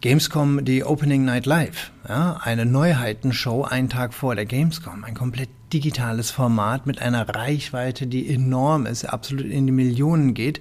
Gamescom, 0.00 0.64
die 0.64 0.84
Opening 0.84 1.24
Night 1.24 1.46
Live. 1.46 1.90
Ja? 2.08 2.38
Eine 2.42 2.64
Neuheitenshow 2.64 3.64
einen 3.64 3.88
Tag 3.88 4.14
vor 4.14 4.36
der 4.36 4.46
Gamescom. 4.46 5.04
Ein 5.04 5.14
komplett 5.14 5.48
digitales 5.72 6.30
Format 6.30 6.86
mit 6.86 7.02
einer 7.02 7.28
Reichweite, 7.28 8.06
die 8.06 8.32
enorm 8.32 8.86
ist, 8.86 9.04
absolut 9.04 9.46
in 9.46 9.66
die 9.66 9.72
Millionen 9.72 10.34
geht. 10.34 10.60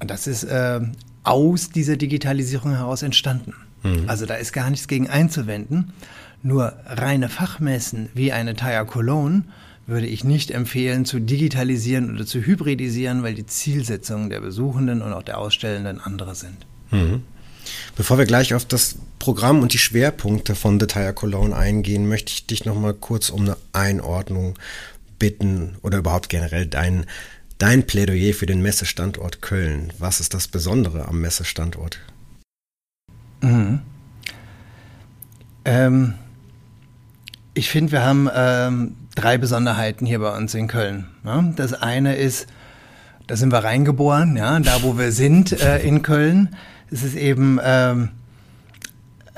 Und 0.00 0.10
das 0.10 0.26
ist 0.26 0.44
äh, 0.44 0.80
aus 1.24 1.70
dieser 1.70 1.96
Digitalisierung 1.96 2.72
heraus 2.72 3.02
entstanden. 3.02 3.54
Mhm. 3.82 4.04
Also 4.06 4.26
da 4.26 4.34
ist 4.34 4.52
gar 4.52 4.70
nichts 4.70 4.88
gegen 4.88 5.08
einzuwenden. 5.08 5.92
Nur 6.42 6.74
reine 6.86 7.28
Fachmessen 7.28 8.08
wie 8.14 8.32
eine 8.32 8.54
Tire 8.54 8.86
Cologne 8.86 9.44
würde 9.86 10.06
ich 10.06 10.22
nicht 10.22 10.50
empfehlen, 10.50 11.04
zu 11.04 11.18
digitalisieren 11.18 12.14
oder 12.14 12.26
zu 12.26 12.40
hybridisieren, 12.40 13.22
weil 13.22 13.34
die 13.34 13.46
Zielsetzungen 13.46 14.28
der 14.28 14.40
Besuchenden 14.40 15.00
und 15.02 15.12
auch 15.14 15.22
der 15.22 15.38
Ausstellenden 15.38 16.00
andere 16.00 16.34
sind. 16.34 16.66
Mhm. 16.90 17.22
Bevor 17.96 18.18
wir 18.18 18.26
gleich 18.26 18.54
auf 18.54 18.64
das 18.64 18.96
Programm 19.18 19.62
und 19.62 19.72
die 19.72 19.78
Schwerpunkte 19.78 20.54
von 20.54 20.78
The 20.78 20.86
Tire 20.86 21.14
Cologne 21.14 21.56
eingehen, 21.56 22.08
möchte 22.08 22.32
ich 22.32 22.46
dich 22.46 22.64
noch 22.64 22.78
mal 22.78 22.94
kurz 22.94 23.30
um 23.30 23.42
eine 23.42 23.56
Einordnung 23.72 24.54
bitten 25.18 25.76
oder 25.82 25.98
überhaupt 25.98 26.28
generell 26.28 26.66
dein, 26.66 27.06
dein 27.58 27.86
Plädoyer 27.86 28.32
für 28.32 28.46
den 28.46 28.62
Messestandort 28.62 29.42
Köln. 29.42 29.92
Was 29.98 30.20
ist 30.20 30.34
das 30.34 30.48
Besondere 30.48 31.06
am 31.06 31.20
Messestandort? 31.20 32.00
Mhm. 33.40 33.80
Ähm, 35.64 36.14
ich 37.54 37.70
finde, 37.70 37.92
wir 37.92 38.04
haben 38.04 38.28
ähm, 38.34 38.96
drei 39.14 39.36
Besonderheiten 39.36 40.06
hier 40.06 40.20
bei 40.20 40.36
uns 40.36 40.54
in 40.54 40.68
Köln. 40.68 41.08
Ja, 41.24 41.42
das 41.56 41.74
eine 41.74 42.16
ist, 42.16 42.46
da 43.26 43.36
sind 43.36 43.52
wir 43.52 43.58
reingeboren, 43.58 44.36
ja, 44.36 44.58
da 44.60 44.82
wo 44.82 44.96
wir 44.96 45.12
sind 45.12 45.52
äh, 45.60 45.78
in 45.80 46.02
Köln. 46.02 46.56
Es 46.90 47.02
ist 47.02 47.16
eben 47.16 47.58
ähm, 47.62 48.10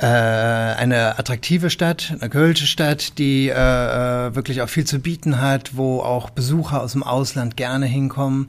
äh, 0.01 0.07
eine 0.07 1.19
attraktive 1.19 1.69
Stadt, 1.69 2.15
eine 2.19 2.31
kölsche 2.31 2.67
Stadt, 2.67 3.19
die 3.19 3.49
äh, 3.49 3.53
äh 3.53 4.35
wirklich 4.35 4.63
auch 4.63 4.69
viel 4.69 4.87
zu 4.87 4.99
bieten 4.99 5.41
hat, 5.41 5.77
wo 5.77 6.01
auch 6.01 6.31
Besucher 6.31 6.83
aus 6.83 6.93
dem 6.93 7.03
Ausland 7.03 7.57
gerne 7.57 7.87
hinkommen. 7.87 8.49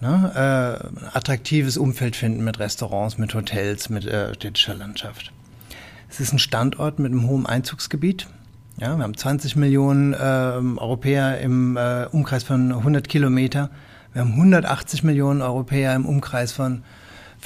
Ne? 0.00 0.30
Äh, 0.34 1.16
attraktives 1.16 1.76
Umfeld 1.76 2.14
finden 2.14 2.44
mit 2.44 2.58
Restaurants, 2.58 3.18
mit 3.18 3.34
Hotels, 3.34 3.88
mit 3.88 4.06
äh, 4.06 4.34
städtischer 4.34 4.74
Landschaft. 4.74 5.32
Es 6.08 6.20
ist 6.20 6.32
ein 6.32 6.38
Standort 6.38 6.98
mit 6.98 7.10
einem 7.10 7.26
hohen 7.26 7.46
Einzugsgebiet. 7.46 8.28
Ja, 8.78 8.96
wir 8.96 9.02
haben 9.02 9.16
20 9.16 9.56
Millionen 9.56 10.12
äh, 10.12 10.16
Europäer 10.16 11.40
im 11.40 11.76
äh, 11.76 12.06
Umkreis 12.12 12.44
von 12.44 12.72
100 12.72 13.08
Kilometer. 13.08 13.70
Wir 14.12 14.20
haben 14.20 14.32
180 14.32 15.02
Millionen 15.02 15.42
Europäer 15.42 15.96
im 15.96 16.06
Umkreis 16.06 16.52
von 16.52 16.84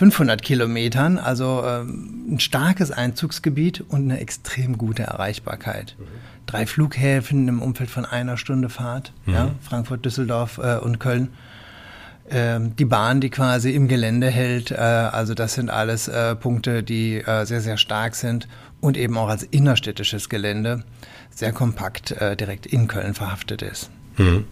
500 0.01 0.41
Kilometern. 0.41 1.19
Also 1.19 1.63
äh, 1.63 1.83
ein 1.83 2.41
starkes 2.41 2.91
Einzugsgebiet 2.91 3.83
und 3.83 4.05
eine 4.05 4.19
extrem 4.19 4.79
gute 4.79 5.03
Erreichbarkeit. 5.03 5.95
Mhm. 5.99 6.05
Drei 6.47 6.65
Flughäfen 6.65 7.47
im 7.47 7.61
Umfeld 7.61 7.91
von 7.91 8.07
einer 8.07 8.39
Stunde 8.39 8.71
Fahrt. 8.71 9.13
Mhm. 9.27 9.35
Ja, 9.35 9.51
Frankfurt, 9.61 10.03
Düsseldorf 10.07 10.57
äh, 10.57 10.79
und 10.79 11.01
Köln. 11.01 11.29
Ähm, 12.31 12.75
die 12.77 12.87
Bahn, 12.87 13.21
die 13.21 13.29
quasi 13.29 13.73
im 13.73 13.89
Gelände 13.89 14.29
hält. 14.29 14.71
Äh, 14.71 14.77
also 14.77 15.35
das 15.35 15.53
sind 15.53 15.69
alles 15.69 16.09
äh, 16.09 16.35
Punkte, 16.35 16.83
die 16.83 17.23
sehr, 17.27 17.61
sehr 17.61 17.77
stark 17.77 18.15
sind 18.15 18.49
und 18.81 18.97
eben 18.97 19.19
auch 19.19 19.29
als 19.29 19.43
innerstädtisches 19.43 20.31
Gelände 20.31 20.83
sehr 21.29 21.53
kompakt 21.53 22.15
direkt 22.41 22.65
in 22.65 22.89
Köln 22.89 23.13
verhaftet 23.13 23.61
ist. 23.61 23.91
Mhm. 24.17 24.47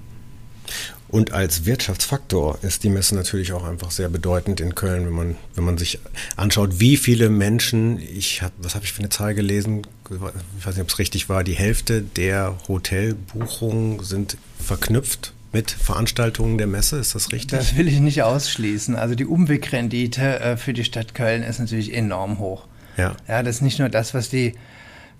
Und 1.09 1.33
als 1.33 1.65
Wirtschaftsfaktor 1.65 2.59
ist 2.63 2.85
die 2.85 2.91
Messe 2.91 3.15
natürlich 3.15 3.53
auch 3.53 3.65
einfach 3.65 3.91
sehr 3.91 4.11
bedeutend 4.11 4.61
in 4.61 4.75
Köln, 4.75 5.07
wenn 5.07 5.15
man, 5.15 5.37
wenn 5.55 5.65
man 5.65 5.79
sich 5.79 5.99
anschaut, 6.37 6.81
wie 6.81 6.99
viele 6.99 7.31
Menschen, 7.31 7.99
ich 7.99 8.43
hab, 8.43 8.53
was 8.59 8.75
habe 8.75 8.85
ich 8.85 8.93
für 8.93 9.01
eine 9.01 9.09
Zahl 9.09 9.35
gelesen, 9.35 9.87
ich 10.11 10.67
weiß 10.67 10.75
nicht, 10.75 10.83
ob 10.83 10.89
es 10.89 10.99
richtig 10.99 11.29
war, 11.29 11.45
die 11.45 11.55
Hälfte 11.55 12.03
der 12.03 12.59
Hotelbuchungen 12.69 14.03
sind 14.05 14.37
verknüpft 14.63 15.33
mit 15.53 15.71
Veranstaltungen 15.71 16.59
der 16.59 16.67
Messe, 16.67 16.99
ist 16.99 17.15
das 17.15 17.33
richtig? 17.33 17.59
Das 17.59 17.77
will 17.77 17.89
ich 17.89 18.01
nicht 18.01 18.23
ausschließen. 18.23 18.95
Also 18.97 19.15
die 19.15 19.25
Umwegrendite 19.25 20.41
äh, 20.41 20.57
für 20.59 20.75
die 20.75 20.85
Stadt 20.85 21.15
Köln 21.15 21.43
ist 21.43 21.59
natürlich 21.59 21.95
enorm 21.95 22.39
hoch. 22.39 22.67
Ja. 22.99 23.17
ja, 23.29 23.43
das 23.43 23.57
ist 23.57 23.63
nicht 23.63 23.79
nur 23.79 23.89
das, 23.89 24.13
was 24.13 24.29
die 24.29 24.55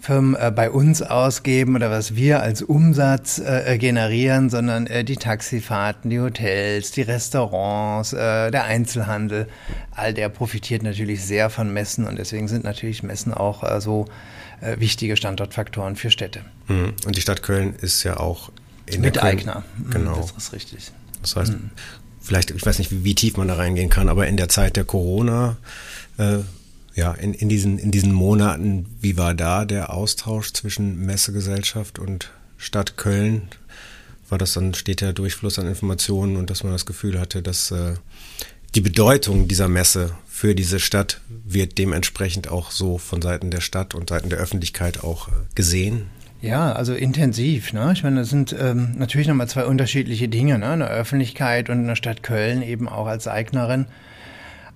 Firmen 0.01 0.37
äh, 0.37 0.53
bei 0.55 0.71
uns 0.71 1.03
ausgeben 1.03 1.75
oder 1.75 1.91
was 1.91 2.15
wir 2.15 2.41
als 2.41 2.63
Umsatz 2.63 3.39
äh, 3.39 3.75
äh, 3.75 3.79
generieren, 3.79 4.49
sondern 4.49 4.87
äh, 4.87 5.05
die 5.05 5.17
Taxifahrten, 5.17 6.11
die 6.11 6.21
Hotels, 6.21 6.93
die 6.93 7.03
Restaurants, 7.03 8.13
äh, 8.13 8.51
der 8.51 8.65
Einzelhandel, 8.65 9.49
all 9.91 10.15
der 10.15 10.29
profitiert 10.29 10.83
natürlich 10.83 11.25
sehr 11.25 11.51
von 11.51 11.73
Messen 11.73 12.07
und 12.07 12.17
deswegen 12.19 12.47
sind 12.47 12.65
natürlich 12.65 13.03
Messen 13.03 13.35
auch 13.35 13.65
äh, 13.65 13.81
so 13.81 14.07
wichtige 14.61 15.17
Standortfaktoren 15.17 15.95
für 15.95 16.11
Städte. 16.11 16.41
Mhm. 16.67 16.95
Und 17.07 17.17
die 17.17 17.21
Stadt 17.21 17.45
Köln 17.45 17.77
ist 17.81 18.03
ja 18.03 18.17
auch 18.17 18.51
in 18.87 19.03
Miteigner. 19.03 19.63
Mhm, 19.77 19.91
genau. 19.91 20.17
Das 20.17 20.33
ist 20.33 20.53
richtig. 20.53 20.91
Das 21.23 21.37
heißt, 21.37 21.53
mhm. 21.53 21.71
vielleicht, 22.21 22.51
ich 22.51 22.67
weiß 22.67 22.81
nicht, 22.81 22.91
wie, 22.91 23.05
wie, 23.05 23.15
tief 23.15 23.37
man 23.37 23.47
da 23.47 23.55
reingehen 23.55 23.89
kann, 23.89 24.09
aber 24.09 24.27
in 24.27 24.37
der 24.37 24.49
Zeit 24.49 24.75
der 24.75 24.83
Corona 24.83 25.59
ja, 26.99 27.13
in, 27.13 27.33
in, 27.33 27.49
diesen, 27.49 27.79
in 27.79 27.93
diesen 27.93 28.13
Monaten, 28.13 28.87
wie 29.01 29.17
war 29.17 29.33
da 29.33 29.65
der 29.65 29.95
Austausch 29.95 30.53
zwischen 30.53 31.07
Messegesellschaft 31.07 32.01
und 32.01 32.33
Stadt 32.57 32.97
Köln? 32.97 33.43
War 34.29 34.37
das 34.37 34.55
dann 34.55 34.75
steter 34.75 35.13
Durchfluss 35.13 35.61
an 35.61 35.69
Informationen 35.69 36.37
und 36.37 36.51
dass 36.51 36.65
man 36.65 36.73
das 36.73 36.87
Gefühl 36.87 37.21
hatte, 37.21 37.41
dass 37.41 37.71
äh, 37.71 37.95
die 38.75 38.81
Bedeutung 38.81 39.47
dieser 39.47 39.69
Messe 39.69 40.11
für 40.27 40.57
diese 40.57 40.81
Stadt 40.81 41.21
wird 41.29 41.79
dementsprechend 41.79 42.49
auch 42.49 42.73
so 42.73 42.99
von 42.99 43.23
Seiten 43.23 43.53
der 43.53 43.61
Stadt 43.61 43.95
und 43.95 44.11
Seiten 44.11 44.29
der 44.29 44.41
Öffentlichkeit 44.41 45.05
auch 45.05 45.29
äh, 45.29 45.31
gesehen? 45.55 46.07
Ja, 46.41 46.73
also 46.73 46.95
intensiv. 46.95 47.73
Ne? 47.73 47.93
Ich 47.93 48.03
meine, 48.03 48.21
das 48.21 48.31
sind 48.31 48.57
ähm, 48.59 48.97
natürlich 48.99 49.29
nochmal 49.29 49.49
zwei 49.49 49.67
unterschiedliche 49.67 50.29
Dinge. 50.29 50.59
Ne? 50.59 50.67
Eine 50.67 50.89
Öffentlichkeit 50.89 51.71
und 51.71 51.79
eine 51.79 51.95
Stadt 51.95 52.25
Köln 52.25 52.61
eben 52.61 52.89
auch 52.89 53.07
als 53.07 53.29
Eignerin. 53.29 53.87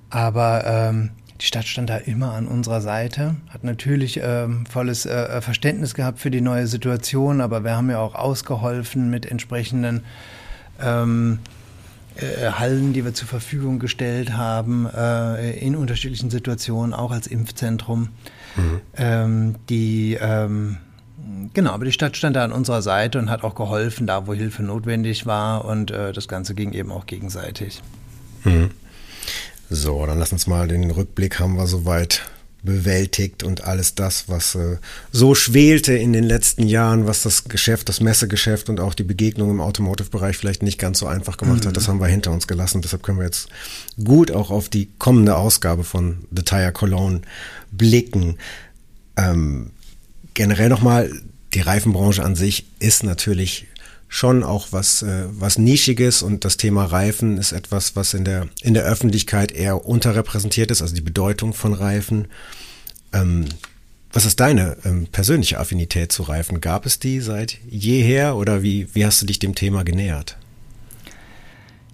Aber 0.09 0.65
ähm, 0.67 1.11
die 1.41 1.47
Stadt 1.47 1.67
stand 1.67 1.91
da 1.91 1.97
immer 1.97 2.33
an 2.35 2.47
unserer 2.47 2.81
Seite, 2.81 3.37
hat 3.51 3.65
natürlich 3.65 4.21
ähm, 4.23 4.67
volles 4.67 5.07
äh, 5.07 5.41
Verständnis 5.41 5.95
gehabt 5.95 6.21
für 6.21 6.31
die 6.31 6.41
neue 6.41 6.67
Situation, 6.67 7.41
aber 7.41 7.65
wir 7.65 7.77
haben 7.77 7.91
ja 7.91 7.99
auch 7.99 8.15
ausgeholfen 8.15 9.11
mit 9.11 9.27
entsprechenden 9.27 10.03
ähm, 10.81 11.41
äh, 12.17 12.51
Hallen, 12.51 12.93
die 12.93 13.05
wir 13.05 13.15
zur 13.15 13.29
Verfügung 13.29 13.79
gestellt 13.79 14.37
haben, 14.37 14.87
äh, 14.87 15.59
in 15.59 15.75
unterschiedlichen 15.77 16.31
Situationen, 16.31 16.95
auch 16.95 17.11
als 17.11 17.27
Impfzentrum. 17.27 18.11
Mhm. 18.57 18.81
Ähm, 18.97 19.55
die 19.69 20.19
ähm, 20.21 20.77
Genau, 21.55 21.71
aber 21.71 21.85
die 21.85 21.93
Stadt 21.93 22.17
stand 22.17 22.37
da 22.37 22.45
an 22.45 22.53
unserer 22.53 22.83
Seite 22.83 23.19
und 23.19 23.31
hat 23.31 23.45
auch 23.45 23.55
geholfen, 23.55 24.07
da 24.07 24.27
wo 24.27 24.35
Hilfe 24.35 24.63
notwendig 24.63 25.27
war 25.27 25.65
und 25.65 25.91
äh, 25.91 26.13
das 26.13 26.29
Ganze 26.29 26.55
ging 26.55 26.73
eben 26.73 26.91
auch 26.91 27.07
gegenseitig. 27.07 27.83
Mhm. 28.45 28.71
So, 29.75 30.05
dann 30.05 30.19
lass 30.19 30.33
uns 30.33 30.47
mal 30.47 30.69
den 30.69 30.91
Rückblick 30.91 31.41
haben 31.41 31.57
wir 31.57 31.67
soweit 31.67 32.23
bewältigt 32.63 33.43
und 33.43 33.65
alles 33.65 33.95
das, 33.95 34.29
was 34.29 34.55
äh, 34.55 34.77
so 35.11 35.35
schwelte 35.35 35.95
in 35.95 36.13
den 36.13 36.25
letzten 36.25 36.67
Jahren, 36.67 37.07
was 37.07 37.23
das 37.23 37.45
Geschäft, 37.45 37.89
das 37.89 38.01
Messegeschäft 38.01 38.69
und 38.69 38.81
auch 38.81 38.93
die 38.93 39.03
Begegnung 39.03 39.51
im 39.51 39.63
Automotive-Bereich 39.63 40.37
vielleicht 40.37 40.63
nicht 40.63 40.79
ganz 40.79 40.99
so 40.99 41.07
einfach 41.07 41.39
gemacht 41.39 41.65
mhm. 41.65 41.69
hat, 41.69 41.77
das 41.77 41.89
haben 41.89 42.01
wir 42.01 42.07
hinter 42.07 42.33
uns 42.33 42.47
gelassen. 42.47 42.83
Deshalb 42.83 43.03
können 43.03 43.19
wir 43.19 43.25
jetzt 43.25 43.49
gut 44.05 44.31
auch 44.31 44.51
auf 44.51 44.69
die 44.69 44.91
kommende 44.99 45.37
Ausgabe 45.37 45.85
von 45.85 46.27
The 46.31 46.43
Tire 46.43 46.73
Cologne 46.73 47.23
blicken. 47.73 48.37
Ähm, 49.17 49.71
generell 50.35 50.69
nochmal, 50.69 51.11
die 51.55 51.63
Reifenbranche 51.63 52.23
an 52.23 52.37
sich 52.37 52.67
ist 52.79 53.05
natürlich 53.05 53.67
schon 54.13 54.45
auch 54.45 54.69
was, 54.73 55.03
äh, 55.03 55.25
was 55.31 55.57
Nischiges 55.57 56.23
und 56.23 56.45
das 56.45 56.59
Thema 56.59 56.85
Reifen 56.85 57.39
ist 57.39 57.53
etwas, 57.53 57.97
was 57.97 58.13
in 58.13 58.27
der, 58.27 58.47
in 58.61 58.75
der 58.75 58.83
Öffentlichkeit 58.85 59.53
eher 59.53 59.87
unterrepräsentiert 59.87 60.71
ist, 60.71 60.83
also 60.83 60.95
die 60.95 61.01
Bedeutung 61.01 61.55
von 61.55 61.73
Reifen. 61.73 62.29
Ähm, 63.15 63.47
was 64.13 64.27
ist 64.27 64.39
deine 64.39 64.77
ähm, 64.85 65.07
persönliche 65.07 65.59
Affinität 65.59 66.13
zu 66.13 66.25
Reifen? 66.25 66.61
Gab 66.61 66.85
es 66.85 66.99
die 66.99 67.21
seit 67.21 67.57
jeher 67.67 68.37
oder 68.37 68.63
wie, 68.63 68.95
wie 68.95 69.07
hast 69.07 69.23
du 69.23 69.25
dich 69.25 69.39
dem 69.39 69.55
Thema 69.55 69.83
genähert? 69.83 70.37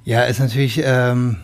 Ja, 0.05 0.25
ist 0.25 0.41
natürlich 0.41 0.81
ähm, 0.83 1.37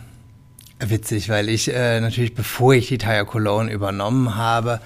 witzig, 0.79 1.29
weil 1.29 1.47
ich 1.47 1.73
äh, 1.73 2.01
natürlich, 2.01 2.35
bevor 2.35 2.73
ich 2.73 2.89
die 2.89 2.97
Tire 2.97 3.25
Cologne 3.25 3.71
übernommen 3.71 4.35
habe, 4.35 4.81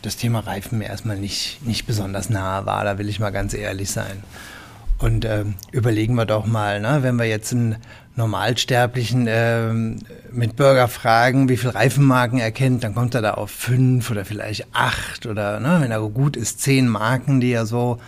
das 0.00 0.16
Thema 0.16 0.40
Reifen 0.40 0.78
mir 0.78 0.86
erstmal 0.86 1.18
nicht, 1.18 1.58
nicht 1.66 1.84
besonders 1.86 2.30
nahe 2.30 2.64
war, 2.64 2.82
da 2.84 2.96
will 2.96 3.10
ich 3.10 3.20
mal 3.20 3.30
ganz 3.30 3.52
ehrlich 3.52 3.90
sein. 3.90 4.22
Und 5.04 5.26
äh, 5.26 5.44
überlegen 5.70 6.14
wir 6.14 6.24
doch 6.24 6.46
mal, 6.46 6.80
ne, 6.80 7.00
wenn 7.02 7.16
wir 7.16 7.26
jetzt 7.26 7.52
einen 7.52 7.76
Normalsterblichen 8.16 9.26
äh, 9.26 9.70
mit 10.32 10.56
Burger 10.56 10.88
fragen, 10.88 11.50
wie 11.50 11.58
viel 11.58 11.68
Reifenmarken 11.68 12.38
er 12.38 12.50
kennt, 12.50 12.84
dann 12.84 12.94
kommt 12.94 13.14
er 13.14 13.20
da 13.20 13.34
auf 13.34 13.50
fünf 13.50 14.10
oder 14.10 14.24
vielleicht 14.24 14.66
acht 14.72 15.26
oder, 15.26 15.60
ne, 15.60 15.76
wenn 15.80 15.90
er 15.90 16.00
gut 16.08 16.38
ist, 16.38 16.62
zehn 16.62 16.88
Marken, 16.88 17.42
die 17.42 17.52
er 17.52 17.66
so 17.66 17.98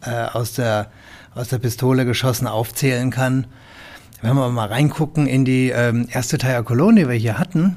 äh, 0.00 0.10
aus, 0.10 0.54
der, 0.54 0.90
aus 1.34 1.48
der 1.48 1.58
Pistole 1.58 2.06
geschossen 2.06 2.46
aufzählen 2.46 3.10
kann. 3.10 3.46
Wenn 4.22 4.34
wir 4.34 4.48
mal 4.48 4.68
reingucken 4.68 5.26
in 5.26 5.44
die 5.44 5.68
ähm, 5.68 6.08
erste 6.10 6.38
Tire 6.38 6.64
Cologne, 6.64 7.02
die 7.02 7.08
wir 7.10 7.16
hier 7.16 7.38
hatten, 7.38 7.76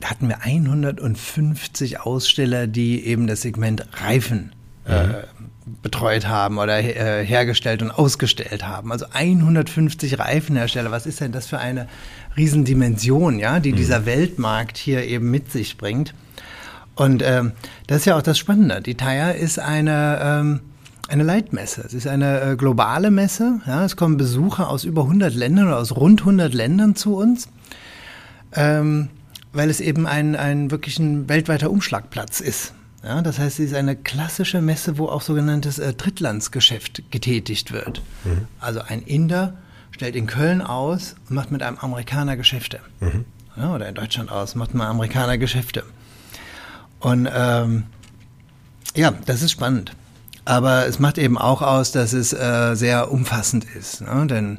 da 0.00 0.08
hatten 0.08 0.28
wir 0.28 0.40
150 0.40 2.00
Aussteller, 2.00 2.66
die 2.68 3.04
eben 3.04 3.26
das 3.26 3.42
Segment 3.42 3.86
Reifen 4.02 4.54
äh, 4.86 5.06
mhm. 5.06 5.14
Betreut 5.84 6.26
haben 6.26 6.58
oder 6.58 6.80
äh, 6.80 7.24
hergestellt 7.24 7.82
und 7.82 7.92
ausgestellt 7.92 8.66
haben. 8.66 8.90
Also 8.90 9.04
150 9.12 10.18
Reifenhersteller. 10.18 10.90
Was 10.90 11.06
ist 11.06 11.20
denn 11.20 11.30
das 11.30 11.46
für 11.46 11.58
eine 11.58 11.86
Riesendimension, 12.36 13.38
ja, 13.38 13.60
die 13.60 13.72
mhm. 13.72 13.76
dieser 13.76 14.06
Weltmarkt 14.06 14.78
hier 14.78 15.04
eben 15.04 15.30
mit 15.30 15.52
sich 15.52 15.76
bringt? 15.76 16.14
Und 16.96 17.22
ähm, 17.22 17.52
das 17.86 17.98
ist 17.98 18.04
ja 18.06 18.16
auch 18.16 18.22
das 18.22 18.38
Spannende. 18.38 18.80
Die 18.80 18.94
Tire 18.94 19.34
ist 19.34 19.58
eine 19.58 20.18
ähm, 20.22 20.60
eine 21.08 21.22
Leitmesse. 21.22 21.82
Es 21.82 21.92
ist 21.92 22.06
eine 22.06 22.40
äh, 22.40 22.56
globale 22.56 23.10
Messe. 23.10 23.60
Ja, 23.66 23.84
es 23.84 23.94
kommen 23.94 24.16
Besucher 24.16 24.70
aus 24.70 24.84
über 24.84 25.02
100 25.02 25.34
Ländern 25.34 25.66
oder 25.66 25.78
aus 25.78 25.94
rund 25.94 26.20
100 26.20 26.54
Ländern 26.54 26.96
zu 26.96 27.16
uns. 27.16 27.48
Ähm, 28.52 29.10
weil 29.52 29.68
es 29.68 29.80
eben 29.80 30.06
ein, 30.06 30.34
ein 30.34 30.70
wirklich 30.70 30.98
ein 30.98 31.28
weltweiter 31.28 31.70
Umschlagplatz 31.70 32.40
ist. 32.40 32.72
Ja, 33.04 33.20
das 33.20 33.38
heißt, 33.38 33.60
es 33.60 33.66
ist 33.66 33.74
eine 33.74 33.96
klassische 33.96 34.62
Messe, 34.62 34.96
wo 34.96 35.08
auch 35.08 35.20
sogenanntes 35.20 35.78
äh, 35.78 35.92
Drittlandsgeschäft 35.92 37.10
getätigt 37.10 37.72
wird. 37.72 38.00
Mhm. 38.24 38.48
Also 38.60 38.80
ein 38.80 39.02
Inder 39.02 39.58
stellt 39.90 40.16
in 40.16 40.26
Köln 40.26 40.62
aus 40.62 41.14
und 41.28 41.34
macht 41.34 41.50
mit 41.50 41.62
einem 41.62 41.76
Amerikaner 41.78 42.36
Geschäfte. 42.36 42.80
Mhm. 43.00 43.26
Ja, 43.56 43.74
oder 43.74 43.88
in 43.88 43.94
Deutschland 43.94 44.32
aus, 44.32 44.54
macht 44.54 44.72
mit 44.72 44.82
einem 44.82 44.92
Amerikaner 44.92 45.36
Geschäfte. 45.36 45.84
Und 46.98 47.28
ähm, 47.32 47.84
ja, 48.96 49.12
das 49.26 49.42
ist 49.42 49.50
spannend. 49.50 49.92
Aber 50.46 50.86
es 50.86 50.98
macht 50.98 51.18
eben 51.18 51.36
auch 51.36 51.62
aus, 51.62 51.92
dass 51.92 52.14
es 52.14 52.32
äh, 52.32 52.74
sehr 52.74 53.12
umfassend 53.12 53.64
ist. 53.76 54.00
Ne? 54.00 54.26
Denn 54.26 54.58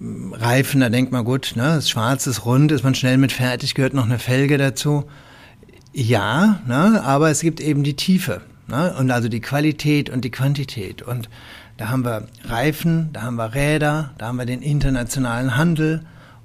Reifen, 0.00 0.80
da 0.80 0.88
denkt 0.88 1.12
man, 1.12 1.24
gut, 1.24 1.52
ne, 1.56 1.62
das 1.74 1.90
schwarz 1.90 2.26
ist 2.26 2.44
rund, 2.46 2.72
ist 2.72 2.84
man 2.84 2.94
schnell 2.94 3.18
mit 3.18 3.32
fertig, 3.32 3.74
gehört 3.74 3.92
noch 3.92 4.06
eine 4.06 4.18
Felge 4.18 4.56
dazu. 4.56 5.04
Ja, 5.92 6.60
ne, 6.66 7.02
aber 7.04 7.30
es 7.30 7.40
gibt 7.40 7.60
eben 7.60 7.82
die 7.82 7.96
Tiefe. 7.96 8.42
Ne, 8.68 8.94
und 8.96 9.10
also 9.10 9.28
die 9.28 9.40
Qualität 9.40 10.10
und 10.10 10.24
die 10.24 10.30
Quantität. 10.30 11.02
Und 11.02 11.28
da 11.76 11.88
haben 11.88 12.04
wir 12.04 12.28
Reifen, 12.44 13.08
da 13.12 13.22
haben 13.22 13.36
wir 13.36 13.54
Räder, 13.54 14.10
da 14.18 14.28
haben 14.28 14.36
wir 14.36 14.46
den 14.46 14.62
internationalen 14.62 15.56
Handel 15.56 16.02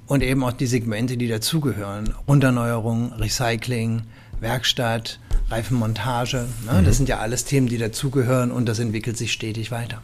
und 0.08 0.24
eben 0.24 0.44
auch 0.44 0.54
die 0.54 0.66
Segmente, 0.66 1.18
die 1.18 1.28
dazugehören. 1.28 2.14
Unterneuerung, 2.26 3.14
Recycling, 3.14 4.04
Werkstatt, 4.40 5.20
Reifenmontage. 5.50 6.46
Ne? 6.66 6.82
Mhm. 6.82 6.86
Das 6.86 6.98
sind 6.98 7.10
ja 7.10 7.20
alles 7.20 7.46
Themen, 7.46 7.68
die 7.68 7.78
dazugehören 7.78 8.52
und 8.52 8.68
das 8.68 8.80
entwickelt 8.80 9.18
sich 9.18 9.32
stetig 9.32 9.72
weiter. 9.72 10.02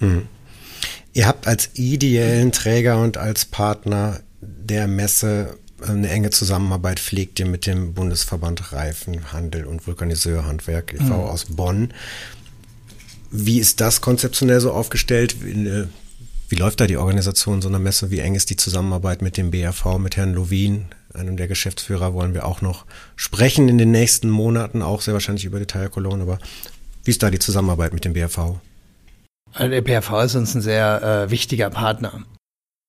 Mhm. 0.00 0.26
Ihr 1.12 1.26
habt 1.26 1.46
als 1.46 1.70
ideellen 1.74 2.52
Träger 2.52 3.00
und 3.00 3.18
als 3.18 3.44
Partner 3.44 4.20
der 4.40 4.88
Messe 4.88 5.58
eine 5.82 6.08
enge 6.08 6.30
Zusammenarbeit 6.30 7.00
pflegt 7.00 7.38
ihr 7.40 7.46
mit 7.46 7.66
dem 7.66 7.94
Bundesverband 7.94 8.72
Reifenhandel 8.72 9.64
und 9.64 9.86
Vulkaniseurhandwerk 9.86 10.94
e.V. 10.94 11.04
Mhm. 11.04 11.12
aus 11.12 11.44
Bonn. 11.46 11.92
Wie 13.30 13.58
ist 13.58 13.80
das 13.80 14.00
konzeptionell 14.00 14.60
so 14.60 14.72
aufgestellt? 14.72 15.36
Wie, 15.44 15.66
äh, 15.66 15.86
wie, 16.48 16.56
läuft 16.56 16.80
da 16.80 16.86
die 16.86 16.98
Organisation 16.98 17.62
so 17.62 17.68
einer 17.68 17.78
Messe? 17.78 18.10
Wie 18.10 18.20
eng 18.20 18.34
ist 18.34 18.50
die 18.50 18.56
Zusammenarbeit 18.56 19.22
mit 19.22 19.36
dem 19.36 19.50
BRV, 19.50 19.98
mit 19.98 20.16
Herrn 20.16 20.34
Lovin? 20.34 20.86
Einem 21.14 21.36
der 21.36 21.48
Geschäftsführer 21.48 22.14
wollen 22.14 22.34
wir 22.34 22.46
auch 22.46 22.60
noch 22.60 22.84
sprechen 23.16 23.68
in 23.68 23.78
den 23.78 23.90
nächsten 23.90 24.30
Monaten, 24.30 24.82
auch 24.82 25.02
sehr 25.02 25.14
wahrscheinlich 25.14 25.44
über 25.44 25.58
Detail 25.58 25.88
Cologne. 25.88 26.22
Aber 26.22 26.38
wie 27.04 27.10
ist 27.10 27.22
da 27.22 27.30
die 27.30 27.38
Zusammenarbeit 27.38 27.92
mit 27.92 28.04
dem 28.04 28.12
BRV? 28.12 28.60
Also 29.54 29.70
der 29.70 29.82
PRV 29.82 30.24
ist 30.24 30.34
uns 30.34 30.54
ein 30.54 30.62
sehr 30.62 31.02
äh, 31.02 31.30
wichtiger 31.30 31.70
Partner. 31.70 32.24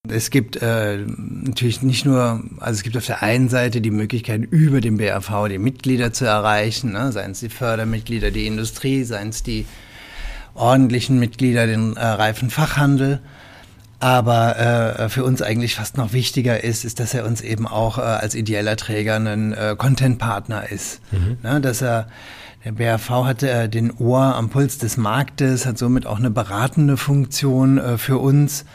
Es 0.10 0.32
gibt 0.32 0.58
äh, 0.62 0.98
natürlich 0.98 1.82
nicht 1.82 2.04
nur, 2.06 2.44
also 2.60 2.78
es 2.78 2.84
gibt 2.84 2.98
auf 2.98 3.06
der 3.06 3.24
einen 3.24 3.48
Seite 3.48 3.80
die 3.80 3.90
Möglichkeit, 3.90 4.42
über 4.42 4.82
den 4.82 4.98
BRV 4.98 5.48
die 5.48 5.58
Mitglieder 5.58 6.12
zu 6.12 6.26
erreichen, 6.26 6.92
ne? 6.92 7.14
seien 7.14 7.32
es 7.32 7.40
die 7.40 7.48
Fördermitglieder, 7.48 8.30
die 8.30 8.46
Industrie, 8.46 9.06
seien 9.06 9.30
es 9.30 9.44
die 9.44 9.66
ordentlichen 10.56 11.20
Mitglieder, 11.20 11.68
den 11.68 11.96
äh, 11.96 12.06
reifen 12.06 12.50
Fachhandel. 12.50 13.22
Aber 14.02 14.60
äh, 14.60 15.08
für 15.08 15.24
uns 15.24 15.42
eigentlich 15.42 15.76
fast 15.76 15.96
noch 15.96 16.12
wichtiger 16.12 16.62
ist, 16.62 16.84
ist, 16.84 17.00
dass 17.00 17.14
er 17.14 17.26
uns 17.26 17.40
eben 17.40 17.66
auch 17.66 17.98
äh, 17.98 18.02
als 18.02 18.36
ideeller 18.36 18.76
Träger 18.76 19.16
ein 19.16 19.54
äh, 19.54 19.76
Content-Partner 19.78 20.70
ist. 20.70 21.00
Mhm. 21.14 21.38
Ne? 21.44 21.62
Dass 21.62 21.82
er 21.82 22.10
der 22.66 22.74
BRV 22.74 23.10
hatte 23.10 23.50
äh, 23.50 23.70
den 23.70 23.92
Ohr 23.92 24.36
am 24.36 24.50
Puls 24.50 24.78
des 24.80 24.98
Marktes, 24.98 25.66
hat 25.66 25.78
somit 25.78 26.06
auch 26.06 26.20
eine 26.20 26.30
beratende 26.30 26.98
Funktion 26.98 27.78
äh, 27.78 27.98
für 27.98 28.18
uns. 28.18 28.66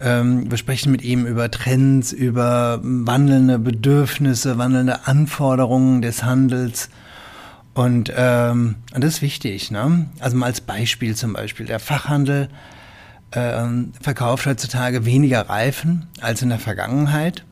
Ähm, 0.00 0.50
wir 0.50 0.58
sprechen 0.58 0.90
mit 0.90 1.02
ihm 1.02 1.26
über 1.26 1.50
Trends, 1.50 2.12
über 2.12 2.80
wandelnde 2.82 3.58
Bedürfnisse, 3.58 4.58
wandelnde 4.58 5.06
Anforderungen 5.06 6.02
des 6.02 6.24
Handels. 6.24 6.88
Und, 7.74 8.12
ähm, 8.16 8.76
und 8.94 9.04
das 9.04 9.14
ist 9.14 9.22
wichtig. 9.22 9.70
Ne? 9.70 10.06
Also 10.20 10.36
mal 10.36 10.46
als 10.46 10.60
Beispiel 10.60 11.14
zum 11.14 11.32
Beispiel. 11.32 11.66
Der 11.66 11.80
Fachhandel 11.80 12.48
ähm, 13.32 13.92
verkauft 14.00 14.46
heutzutage 14.46 15.04
weniger 15.04 15.48
Reifen 15.48 16.06
als 16.20 16.42
in 16.42 16.48
der 16.48 16.58
Vergangenheit, 16.58 17.44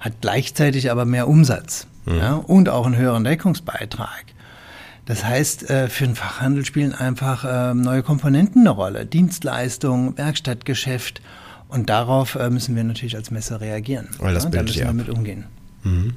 hat 0.00 0.14
gleichzeitig 0.20 0.90
aber 0.90 1.04
mehr 1.04 1.28
Umsatz 1.28 1.86
mhm. 2.06 2.18
ja, 2.18 2.34
und 2.34 2.68
auch 2.68 2.86
einen 2.86 2.96
höheren 2.96 3.24
Deckungsbeitrag. 3.24 4.24
Das 5.04 5.24
heißt, 5.24 5.70
äh, 5.70 5.88
für 5.88 6.04
den 6.04 6.16
Fachhandel 6.16 6.64
spielen 6.64 6.92
einfach 6.92 7.44
ähm, 7.48 7.80
neue 7.80 8.02
Komponenten 8.02 8.62
eine 8.62 8.70
Rolle. 8.70 9.06
Dienstleistung, 9.06 10.16
Werkstattgeschäft. 10.18 11.20
Und 11.68 11.90
darauf 11.90 12.36
äh, 12.36 12.50
müssen 12.50 12.76
wir 12.76 12.84
natürlich 12.84 13.16
als 13.16 13.30
Messe 13.30 13.60
reagieren. 13.60 14.08
Weil 14.18 14.34
das 14.34 14.44
ja, 14.44 14.50
da 14.50 14.62
müssen 14.62 14.78
wir 14.78 14.92
mit 14.92 15.08
umgehen. 15.08 15.44
Mhm. 15.82 16.14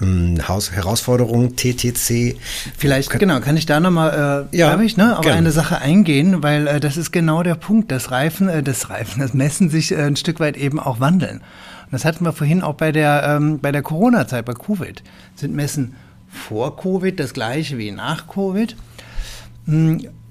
Ähm, 0.00 0.38
Haus 0.46 0.72
Herausforderung 0.72 1.56
TTC. 1.56 2.36
Vielleicht, 2.76 3.10
kann, 3.10 3.18
genau, 3.18 3.40
kann 3.40 3.56
ich 3.56 3.66
da 3.66 3.80
nochmal, 3.80 4.48
äh, 4.52 4.56
ja, 4.56 4.80
ich, 4.80 4.96
ne, 4.96 5.18
auf 5.18 5.24
gerne. 5.24 5.38
eine 5.38 5.50
Sache 5.50 5.80
eingehen, 5.80 6.42
weil 6.42 6.66
äh, 6.66 6.80
das 6.80 6.96
ist 6.96 7.10
genau 7.10 7.42
der 7.42 7.56
Punkt, 7.56 7.90
das 7.90 8.10
Reifen, 8.10 8.48
äh, 8.48 8.62
das 8.62 8.90
Reifen, 8.90 9.20
das 9.20 9.34
Messen 9.34 9.70
sich 9.70 9.92
äh, 9.92 10.02
ein 10.02 10.16
Stück 10.16 10.40
weit 10.40 10.56
eben 10.56 10.78
auch 10.78 11.00
wandeln. 11.00 11.38
Und 11.38 11.92
das 11.92 12.04
hatten 12.04 12.24
wir 12.24 12.32
vorhin 12.32 12.62
auch 12.62 12.74
bei 12.74 12.92
der, 12.92 13.36
ähm, 13.36 13.60
bei 13.60 13.72
der 13.72 13.82
Corona-Zeit, 13.82 14.44
bei 14.44 14.54
Covid. 14.54 15.02
Sind 15.34 15.54
Messen 15.54 15.94
vor 16.28 16.76
Covid 16.76 17.18
das 17.18 17.32
gleiche 17.32 17.78
wie 17.78 17.90
nach 17.90 18.28
Covid. 18.28 18.76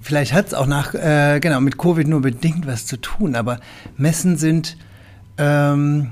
Vielleicht 0.07 0.31
hat 0.31 0.47
es 0.47 0.53
auch 0.53 0.67
nach, 0.67 0.93
äh, 0.93 1.41
genau, 1.41 1.59
mit 1.59 1.77
Covid 1.77 2.07
nur 2.07 2.21
bedingt 2.21 2.65
was 2.65 2.85
zu 2.85 2.95
tun, 2.95 3.35
aber 3.35 3.59
Messen 3.97 4.37
sind 4.37 4.77
ähm, 5.37 6.11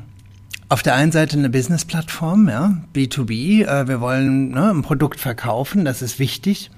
auf 0.68 0.84
der 0.84 0.96
einen 0.96 1.14
Seite 1.14 1.38
eine 1.38 1.50
Business-Plattform, 1.50 2.50
ja, 2.50 2.76
B2B. 2.94 3.66
Äh, 3.66 3.88
wir 3.88 4.02
wollen 4.02 4.50
ne, 4.50 4.70
ein 4.70 4.82
Produkt 4.82 5.22
verkaufen, 5.22 5.86
das 5.86 6.02
ist 6.02 6.20
wichtig. 6.20 6.72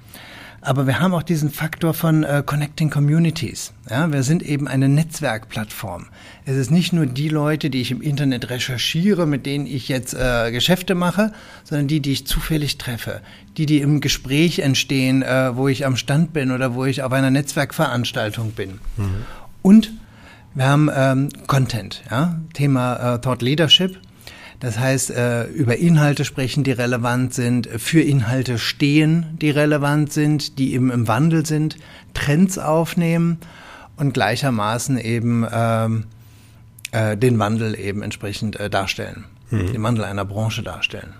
Aber 0.68 0.86
wir 0.86 1.00
haben 1.00 1.14
auch 1.14 1.22
diesen 1.22 1.48
Faktor 1.48 1.94
von 1.94 2.24
äh, 2.24 2.42
Connecting 2.44 2.90
Communities. 2.90 3.72
Ja, 3.88 4.12
wir 4.12 4.22
sind 4.22 4.42
eben 4.42 4.68
eine 4.68 4.86
Netzwerkplattform. 4.86 6.08
Es 6.44 6.56
ist 6.56 6.70
nicht 6.70 6.92
nur 6.92 7.06
die 7.06 7.30
Leute, 7.30 7.70
die 7.70 7.80
ich 7.80 7.90
im 7.90 8.02
Internet 8.02 8.50
recherchiere, 8.50 9.24
mit 9.24 9.46
denen 9.46 9.66
ich 9.66 9.88
jetzt 9.88 10.12
äh, 10.12 10.52
Geschäfte 10.52 10.94
mache, 10.94 11.32
sondern 11.64 11.88
die, 11.88 12.00
die 12.00 12.12
ich 12.12 12.26
zufällig 12.26 12.76
treffe, 12.76 13.22
die, 13.56 13.64
die 13.64 13.80
im 13.80 14.02
Gespräch 14.02 14.58
entstehen, 14.58 15.22
äh, 15.22 15.56
wo 15.56 15.68
ich 15.68 15.86
am 15.86 15.96
Stand 15.96 16.34
bin 16.34 16.50
oder 16.50 16.74
wo 16.74 16.84
ich 16.84 17.02
auf 17.02 17.12
einer 17.12 17.30
Netzwerkveranstaltung 17.30 18.50
bin. 18.52 18.72
Mhm. 18.98 19.24
Und 19.62 19.92
wir 20.54 20.66
haben 20.66 20.90
ähm, 20.94 21.30
Content, 21.46 22.02
ja, 22.10 22.38
Thema 22.52 23.14
äh, 23.14 23.20
Thought 23.22 23.40
Leadership. 23.40 23.98
Das 24.60 24.78
heißt, 24.78 25.10
äh, 25.10 25.44
über 25.44 25.76
Inhalte 25.76 26.24
sprechen, 26.24 26.64
die 26.64 26.72
relevant 26.72 27.32
sind, 27.32 27.68
für 27.76 28.00
Inhalte 28.00 28.58
stehen, 28.58 29.38
die 29.40 29.50
relevant 29.50 30.12
sind, 30.12 30.58
die 30.58 30.74
eben 30.74 30.90
im 30.90 31.06
Wandel 31.06 31.46
sind, 31.46 31.76
Trends 32.12 32.58
aufnehmen 32.58 33.38
und 33.96 34.14
gleichermaßen 34.14 34.98
eben 34.98 35.46
ähm, 35.50 36.04
äh, 36.90 37.16
den 37.16 37.38
Wandel 37.38 37.78
eben 37.78 38.02
entsprechend 38.02 38.58
äh, 38.58 38.68
darstellen, 38.68 39.24
mhm. 39.50 39.72
den 39.72 39.82
Wandel 39.82 40.04
einer 40.04 40.24
Branche 40.24 40.62
darstellen. 40.62 41.14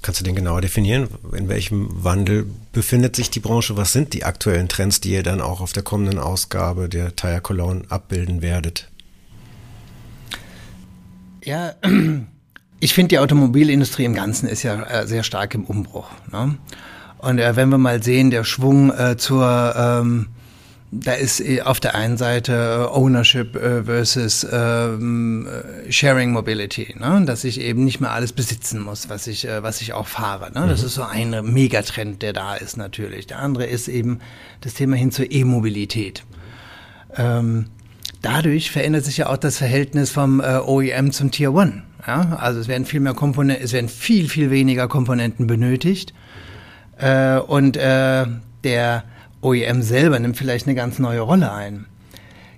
Kannst 0.00 0.20
du 0.20 0.24
den 0.24 0.34
genauer 0.34 0.60
definieren? 0.60 1.08
In 1.32 1.48
welchem 1.48 1.88
Wandel 2.04 2.46
befindet 2.72 3.16
sich 3.16 3.30
die 3.30 3.40
Branche? 3.40 3.76
Was 3.78 3.92
sind 3.92 4.12
die 4.12 4.24
aktuellen 4.24 4.68
Trends, 4.68 5.00
die 5.00 5.12
ihr 5.12 5.22
dann 5.22 5.40
auch 5.40 5.62
auf 5.62 5.72
der 5.72 5.82
kommenden 5.82 6.18
Ausgabe 6.18 6.90
der 6.90 7.16
Tire 7.16 7.40
Cologne 7.40 7.84
abbilden 7.88 8.42
werdet? 8.42 8.90
Ja, 11.42 11.74
ich 12.84 12.92
finde, 12.92 13.08
die 13.08 13.18
Automobilindustrie 13.18 14.04
im 14.04 14.12
Ganzen 14.12 14.46
ist 14.46 14.62
ja 14.62 14.82
äh, 14.82 15.06
sehr 15.06 15.22
stark 15.22 15.54
im 15.54 15.64
Umbruch. 15.64 16.06
Ne? 16.30 16.58
Und 17.16 17.38
äh, 17.38 17.56
wenn 17.56 17.70
wir 17.70 17.78
mal 17.78 18.02
sehen, 18.02 18.30
der 18.30 18.44
Schwung 18.44 18.92
äh, 18.92 19.16
zur, 19.16 19.74
ähm, 19.74 20.26
da 20.90 21.14
ist 21.14 21.40
äh, 21.40 21.62
auf 21.62 21.80
der 21.80 21.94
einen 21.94 22.18
Seite 22.18 22.52
äh, 22.52 22.94
Ownership 22.94 23.56
äh, 23.56 23.84
versus 23.84 24.46
ähm, 24.52 25.48
Sharing 25.88 26.32
Mobility, 26.32 26.94
ne? 26.98 27.24
dass 27.24 27.44
ich 27.44 27.58
eben 27.58 27.86
nicht 27.86 28.00
mehr 28.00 28.10
alles 28.10 28.34
besitzen 28.34 28.80
muss, 28.80 29.08
was 29.08 29.28
ich, 29.28 29.48
was 29.62 29.80
ich 29.80 29.94
auch 29.94 30.06
fahre. 30.06 30.52
Ne? 30.52 30.68
Das 30.68 30.82
mhm. 30.82 30.86
ist 30.86 30.94
so 30.94 31.04
ein 31.04 31.30
Megatrend, 31.54 32.20
der 32.20 32.34
da 32.34 32.54
ist 32.54 32.76
natürlich. 32.76 33.26
Der 33.26 33.38
andere 33.38 33.64
ist 33.64 33.88
eben 33.88 34.18
das 34.60 34.74
Thema 34.74 34.96
hin 34.96 35.10
zur 35.10 35.32
E-Mobilität. 35.32 36.22
Ähm, 37.16 37.68
dadurch 38.20 38.70
verändert 38.70 39.06
sich 39.06 39.16
ja 39.16 39.30
auch 39.30 39.38
das 39.38 39.56
Verhältnis 39.56 40.10
vom 40.10 40.40
OEM 40.40 41.12
zum 41.12 41.30
Tier 41.30 41.54
One. 41.54 41.82
Ja? 42.06 42.36
Also 42.40 42.60
es 42.60 42.68
werden 42.68 42.84
viel 42.84 43.00
mehr 43.00 43.14
Komponenten, 43.14 43.64
es 43.64 43.72
werden 43.72 43.88
viel, 43.88 44.28
viel 44.28 44.50
weniger 44.50 44.88
Komponenten 44.88 45.46
benötigt. 45.46 46.14
Äh, 46.98 47.38
und 47.38 47.76
äh, 47.76 48.26
der 48.62 49.04
OEM 49.40 49.82
selber 49.82 50.18
nimmt 50.18 50.36
vielleicht 50.36 50.66
eine 50.66 50.74
ganz 50.74 50.98
neue 50.98 51.20
Rolle 51.20 51.52
ein. 51.52 51.86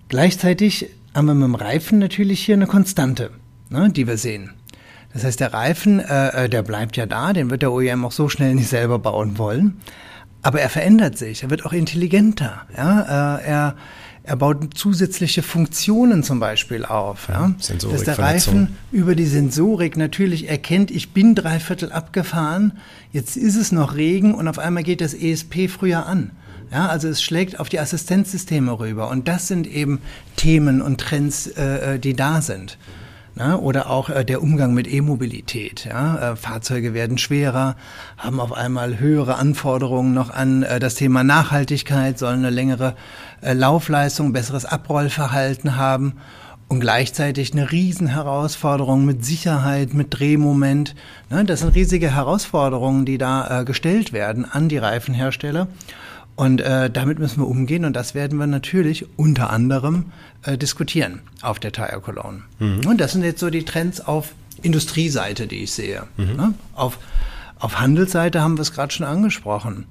Gleichzeitig 0.09 0.91
haben 1.15 1.27
wir 1.27 1.35
mit 1.35 1.45
dem 1.45 1.55
Reifen 1.55 1.99
natürlich 1.99 2.45
hier 2.45 2.55
eine 2.55 2.67
Konstante, 2.67 3.31
ne, 3.71 3.91
die 3.91 4.07
wir 4.07 4.19
sehen. 4.19 4.53
Das 5.13 5.25
heißt, 5.25 5.41
der 5.41 5.55
Reifen, 5.55 5.99
äh, 5.99 6.45
äh 6.45 6.49
der 6.49 6.63
bleibt 6.63 6.97
ja 6.97 7.07
da, 7.07 7.33
den 7.33 7.51
wird 7.51 7.63
der 7.63 7.73
OEM 7.73 8.05
auch 8.05 8.13
so 8.13 8.29
schnell 8.29 8.55
nicht 8.55 8.69
selber 8.69 8.99
bauen 8.99 9.39
wollen. 9.39 9.81
Aber 10.43 10.61
er 10.61 10.69
verändert 10.69 11.19
sich, 11.19 11.43
er 11.43 11.51
wird 11.51 11.67
auch 11.67 11.73
intelligenter. 11.73 12.67
Ja? 12.77 13.39
Äh, 13.39 13.45
er, 13.47 13.77
er 14.27 14.37
baut 14.37 14.75
zusätzliche 14.75 15.43
Funktionen 15.43 16.25
zum 16.25 16.41
Beispiel 16.41 16.85
auf. 16.85 17.29
Ja? 17.29 17.55
Sensorik, 17.59 17.97
dass 17.97 18.05
der 18.05 18.19
Reifen 18.19 18.77
über 18.91 19.15
die 19.15 19.25
Sensorik 19.25 19.97
natürlich 19.97 20.49
erkennt, 20.49 20.91
ich 20.91 21.12
bin 21.12 21.37
drei 21.37 21.61
Viertel 21.61 21.93
abgefahren, 21.93 22.73
jetzt 23.12 23.37
ist 23.37 23.55
es 23.55 23.71
noch 23.71 23.95
Regen 23.95 24.35
und 24.35 24.49
auf 24.49 24.59
einmal 24.59 24.83
geht 24.83 25.01
das 25.01 25.15
ESP 25.15 25.69
früher 25.69 26.07
an. 26.07 26.33
Ja, 26.73 26.89
also 26.89 27.07
es 27.07 27.23
schlägt 27.23 27.61
auf 27.61 27.69
die 27.69 27.79
Assistenzsysteme 27.79 28.77
rüber. 28.81 29.09
Und 29.09 29.29
das 29.29 29.47
sind 29.47 29.69
eben 29.69 30.01
Themen 30.35 30.83
und 30.83 31.01
Trends, 31.01 31.47
äh, 31.47 31.95
äh 31.95 31.99
die 32.01 32.15
da 32.15 32.43
sind. 32.43 32.79
Na, 33.38 33.57
oder 33.57 33.90
auch 33.90 34.09
äh, 34.09 34.25
der 34.25 34.42
Umgang 34.42 34.72
mit 34.72 34.90
E-Mobilität. 34.90 35.85
Ja? 35.85 36.33
Äh, 36.33 36.37
Fahrzeuge 36.37 36.94
werden 36.94 37.18
schwerer, 37.18 37.77
haben 38.16 38.40
auf 38.40 38.55
einmal 38.55 38.99
höhere 38.99 39.37
Anforderungen 39.37 40.14
noch 40.14 40.31
an 40.31 40.62
äh, 40.62 40.81
das 40.81 40.94
Thema 40.94 41.22
Nachhaltigkeit, 41.22 42.18
sollen 42.18 42.38
eine 42.38 42.49
längere 42.49 42.94
äh, 43.42 43.53
Laufleistung, 43.53 44.33
besseres 44.33 44.64
Abrollverhalten 44.64 45.77
haben 45.77 46.14
und 46.68 46.81
gleichzeitig 46.81 47.53
eine 47.53 47.70
Riesenherausforderung 47.70 49.05
mit 49.05 49.22
Sicherheit, 49.22 49.92
mit 49.92 50.18
Drehmoment. 50.18 50.94
Ne? 51.29 51.44
Das 51.44 51.61
sind 51.61 51.75
riesige 51.75 52.14
Herausforderungen, 52.14 53.05
die 53.05 53.18
da 53.18 53.61
äh, 53.61 53.64
gestellt 53.66 54.14
werden 54.14 54.46
an 54.51 54.70
die 54.70 54.79
Reifenhersteller. 54.79 55.68
Und 56.37 56.61
äh, 56.61 56.90
damit 56.90 57.18
müssen 57.18 57.40
wir 57.40 57.49
umgehen 57.49 57.87
und 57.87 57.94
das 57.94 58.14
werden 58.14 58.38
wir 58.38 58.46
natürlich 58.46 59.07
unter 59.18 59.51
anderem 59.51 60.12
äh, 60.42 60.59
diskutieren 60.59 61.22
auf 61.40 61.59
der 61.59 61.72
Tire 61.72 62.01
Cologne. 62.03 62.42
Mhm. 62.59 62.87
Und 62.87 63.01
das 63.01 63.12
sind 63.12 63.25
jetzt 63.25 63.40
so 63.40 63.49
die 63.49 63.64
Trends 63.64 64.03
auf 64.03 64.35
Industrieseite, 64.62 65.46
die 65.46 65.62
ich 65.62 65.72
sehe. 65.72 66.05
Mhm. 66.18 66.37
Ne? 66.37 66.55
Auf, 66.75 66.99
auf 67.59 67.81
Handelsseite 67.81 68.42
haben 68.42 68.59
wir 68.59 68.62
es 68.62 68.72
gerade 68.72 68.92
schon 68.92 69.07
angesprochen. 69.07 69.87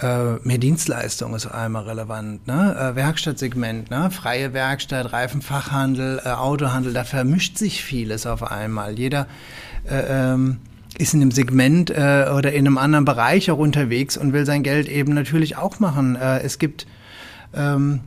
Äh, 0.00 0.36
mehr 0.42 0.56
Dienstleistung 0.56 1.34
ist 1.34 1.46
einmal 1.46 1.84
relevant, 1.84 2.46
ne? 2.46 2.74
Äh, 2.74 2.96
Werkstattsegment, 2.96 3.90
ne? 3.90 4.10
freie 4.10 4.54
Werkstatt, 4.54 5.12
Reifenfachhandel, 5.12 6.22
äh, 6.24 6.30
Autohandel, 6.30 6.94
da 6.94 7.04
vermischt 7.04 7.58
sich 7.58 7.84
vieles 7.84 8.26
auf 8.26 8.42
einmal. 8.50 8.98
Jeder 8.98 9.26
äh, 9.84 10.32
ähm, 10.32 10.56
ist 11.02 11.14
in 11.14 11.20
einem 11.20 11.32
Segment 11.32 11.90
äh, 11.90 12.30
oder 12.36 12.52
in 12.52 12.66
einem 12.66 12.78
anderen 12.78 13.04
Bereich 13.04 13.50
auch 13.50 13.58
unterwegs 13.58 14.16
und 14.16 14.32
will 14.32 14.46
sein 14.46 14.62
Geld 14.62 14.88
eben 14.88 15.12
natürlich 15.14 15.56
auch 15.56 15.80
machen. 15.80 16.16
Äh, 16.16 16.40
es 16.40 16.58
gibt, 16.58 16.86
ähm, 17.54 18.00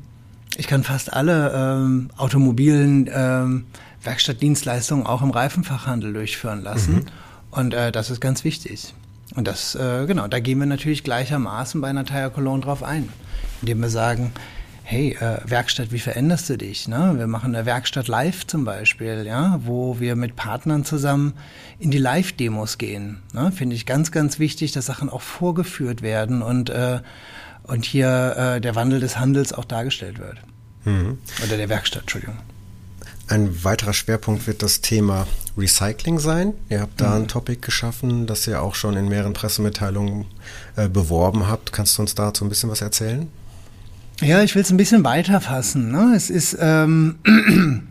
ich 0.57 0.67
kann 0.67 0.83
fast 0.83 1.11
alle 1.11 1.51
ähm, 1.53 2.09
automobilen 2.15 3.09
ähm, 3.13 3.65
Werkstattdienstleistungen 4.01 5.05
auch 5.05 5.21
im 5.21 5.31
Reifenfachhandel 5.31 6.13
durchführen 6.13 6.63
lassen. 6.63 6.95
Mhm. 6.95 7.05
Und 7.51 7.73
äh, 7.73 7.91
das 7.91 8.09
ist 8.09 8.21
ganz 8.21 8.43
wichtig. 8.45 8.93
Und 9.35 9.47
das, 9.47 9.75
äh, 9.75 10.05
genau, 10.05 10.27
da 10.27 10.39
gehen 10.39 10.59
wir 10.59 10.65
natürlich 10.65 11.03
gleichermaßen 11.03 11.81
bei 11.81 11.89
einer 11.89 12.05
Tire 12.05 12.31
Cologne 12.31 12.63
drauf 12.63 12.81
ein, 12.81 13.09
indem 13.61 13.81
wir 13.81 13.89
sagen, 13.89 14.31
hey, 14.87 15.17
äh, 15.19 15.39
Werkstatt, 15.43 15.91
wie 15.91 15.99
veränderst 15.99 16.47
du 16.47 16.57
dich? 16.57 16.87
Ne? 16.87 17.15
Wir 17.17 17.25
machen 17.25 17.55
eine 17.55 17.65
Werkstatt 17.65 18.07
live 18.07 18.45
zum 18.45 18.65
Beispiel, 18.65 19.25
ja, 19.25 19.59
wo 19.63 19.99
wir 19.99 20.15
mit 20.15 20.35
Partnern 20.35 20.85
zusammen 20.85 21.33
in 21.79 21.89
die 21.89 21.97
Live-Demos 21.97 22.77
gehen. 22.77 23.23
Ne? 23.33 23.51
Finde 23.51 23.75
ich 23.75 23.87
ganz, 23.87 24.11
ganz 24.11 24.37
wichtig, 24.37 24.73
dass 24.73 24.85
Sachen 24.85 25.09
auch 25.09 25.23
vorgeführt 25.23 26.03
werden 26.03 26.43
und, 26.43 26.69
äh, 26.69 26.99
und 27.63 27.83
hier 27.83 28.35
äh, 28.37 28.61
der 28.61 28.75
Wandel 28.75 28.99
des 28.99 29.17
Handels 29.17 29.53
auch 29.53 29.65
dargestellt 29.65 30.19
wird. 30.19 30.37
Mhm. 30.85 31.17
Oder 31.43 31.57
der 31.57 31.67
Werkstatt, 31.67 32.03
Entschuldigung. 32.03 32.37
Ein 33.27 33.63
weiterer 33.63 33.93
Schwerpunkt 33.93 34.45
wird 34.45 34.61
das 34.61 34.81
Thema 34.81 35.25
Recycling 35.57 36.19
sein. 36.19 36.53
Ihr 36.69 36.81
habt 36.81 37.01
da 37.01 37.09
mhm. 37.09 37.23
ein 37.23 37.27
Topic 37.27 37.59
geschaffen, 37.59 38.27
das 38.27 38.45
ihr 38.45 38.61
auch 38.61 38.75
schon 38.75 38.95
in 38.95 39.09
mehreren 39.09 39.33
Pressemitteilungen 39.33 40.25
äh, 40.75 40.87
beworben 40.87 41.47
habt. 41.47 41.73
Kannst 41.73 41.97
du 41.97 42.03
uns 42.03 42.13
dazu 42.13 42.45
ein 42.45 42.49
bisschen 42.49 42.69
was 42.69 42.81
erzählen? 42.81 43.27
Ja, 44.21 44.41
ich 44.43 44.55
will 44.55 44.61
es 44.61 44.71
ein 44.71 44.77
bisschen 44.77 45.03
weiter 45.03 45.41
fassen. 45.41 45.91
Ne? 45.91 46.13
Es 46.15 46.29
ist 46.29 46.57
ähm, 46.61 47.15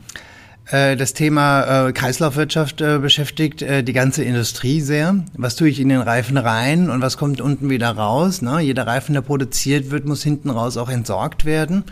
äh, 0.71 0.97
das 0.97 1.13
Thema 1.13 1.89
äh, 1.89 1.93
Kreislaufwirtschaft 1.93 2.81
äh, 2.81 2.99
beschäftigt 2.99 3.61
äh, 3.61 3.83
die 3.83 3.93
ganze 3.93 4.25
Industrie 4.25 4.81
sehr. 4.81 5.17
Was 5.35 5.57
tue 5.57 5.69
ich 5.69 5.81
in 5.81 5.91
den 5.91 6.01
Reifen 6.01 6.39
rein 6.39 6.89
und 6.89 7.03
was 7.03 7.19
kommt 7.19 7.43
unten 7.43 7.69
wieder 7.69 7.91
raus? 7.91 8.41
Ne? 8.41 8.61
Jeder 8.61 8.87
Reifen, 8.87 9.13
der 9.13 9.21
produziert 9.21 9.91
wird, 9.91 10.07
muss 10.07 10.23
hinten 10.23 10.49
raus 10.49 10.79
auch 10.79 10.89
entsorgt 10.89 11.45
werden 11.45 11.85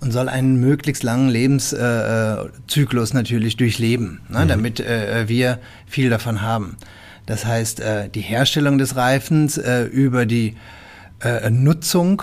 und 0.00 0.12
soll 0.12 0.28
einen 0.28 0.60
möglichst 0.60 1.02
langen 1.02 1.28
Lebenszyklus 1.28 3.10
äh, 3.10 3.14
natürlich 3.14 3.56
durchleben, 3.56 4.20
ne? 4.28 4.44
Mhm. 4.44 4.48
damit 4.48 4.80
äh, 4.80 5.28
wir 5.28 5.58
viel 5.86 6.10
davon 6.10 6.42
haben. 6.42 6.76
Das 7.26 7.44
heißt, 7.44 7.80
äh, 7.80 8.08
die 8.08 8.20
Herstellung 8.20 8.78
des 8.78 8.94
Reifens 8.94 9.58
äh, 9.58 9.84
über 9.84 10.26
die 10.26 10.56
äh, 11.20 11.50
Nutzung 11.50 12.22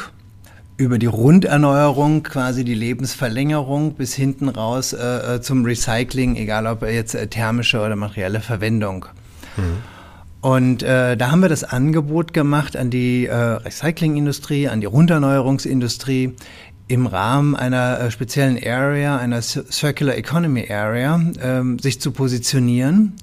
über 0.82 0.98
die 0.98 1.06
Runderneuerung, 1.06 2.24
quasi 2.24 2.64
die 2.64 2.74
Lebensverlängerung 2.74 3.94
bis 3.94 4.16
hinten 4.16 4.50
raus 4.50 4.94
äh, 4.94 5.36
äh 5.36 5.42
zum 5.42 5.64
Recycling, 5.64 6.36
egal 6.36 6.66
ob 6.66 6.82
jetzt 6.82 7.14
äh, 7.14 7.28
thermische 7.28 7.80
oder 7.82 7.96
materielle 7.96 8.42
Verwendung. 8.42 9.06
Mhm. 9.58 9.78
Und 10.42 10.82
äh, 10.82 11.16
da 11.18 11.30
haben 11.30 11.42
wir 11.42 11.50
das 11.50 11.64
Angebot 11.64 12.34
gemacht 12.34 12.76
an 12.76 12.90
die 12.90 13.28
äh, 13.28 13.36
Recyclingindustrie, 13.36 14.70
an 14.70 14.82
die 14.82 14.88
Runderneuerungsindustrie 14.88 16.34
im 16.88 17.06
Rahmen 17.06 17.56
einer 17.56 18.00
äh, 18.00 18.12
speziellen 18.12 18.58
Area, 18.58 19.18
einer 19.18 19.44
Circular 19.44 20.16
Economy 20.16 20.68
Area, 20.72 21.22
ähm, 21.44 21.78
sich 21.78 22.02
zu 22.02 22.12
positionieren, 22.12 23.14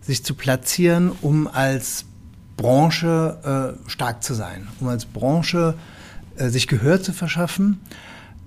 sich 0.00 0.24
zu 0.24 0.34
platzieren, 0.34 1.12
um 1.20 1.48
als 1.48 2.06
Branche 2.56 3.76
äh, 3.84 3.90
stark 3.90 4.22
zu 4.22 4.32
sein, 4.32 4.68
um 4.80 4.88
als 4.88 5.04
Branche 5.04 5.74
äh, 5.76 6.03
sich 6.36 6.68
Gehör 6.68 7.02
zu 7.02 7.12
verschaffen, 7.12 7.80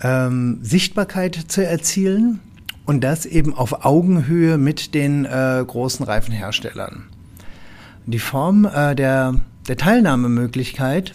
ähm, 0.02 0.60
Sichtbarkeit 0.62 1.36
zu 1.48 1.66
erzielen 1.66 2.40
und 2.86 3.04
das 3.04 3.26
eben 3.26 3.54
auf 3.54 3.86
Augenhöhe 3.86 4.58
mit 4.58 4.94
den 4.94 5.26
äh, 5.26 5.64
großen 5.66 6.06
Reifenherstellern. 6.06 7.04
Die 8.06 8.20
Form 8.20 8.66
äh, 8.66 8.96
der, 8.96 9.36
der 9.68 9.78
Teilnahmemöglichkeit 9.78 11.14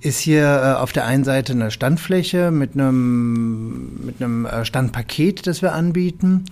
ist 0.00 0.18
hier 0.18 0.44
äh, 0.44 0.80
auf 0.80 0.92
der 0.92 1.06
einen 1.06 1.24
Seite 1.24 1.52
eine 1.52 1.70
Standfläche 1.70 2.50
mit 2.50 2.74
einem, 2.74 4.04
mit 4.04 4.20
einem 4.20 4.46
äh, 4.46 4.64
Standpaket, 4.64 5.46
das 5.46 5.62
wir 5.62 5.72
anbieten. 5.72 6.46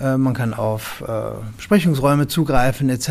Äh, 0.00 0.16
man 0.16 0.34
kann 0.34 0.54
auf 0.54 1.04
Besprechungsräume 1.56 2.28
zugreifen 2.28 2.88
etc. 2.88 3.10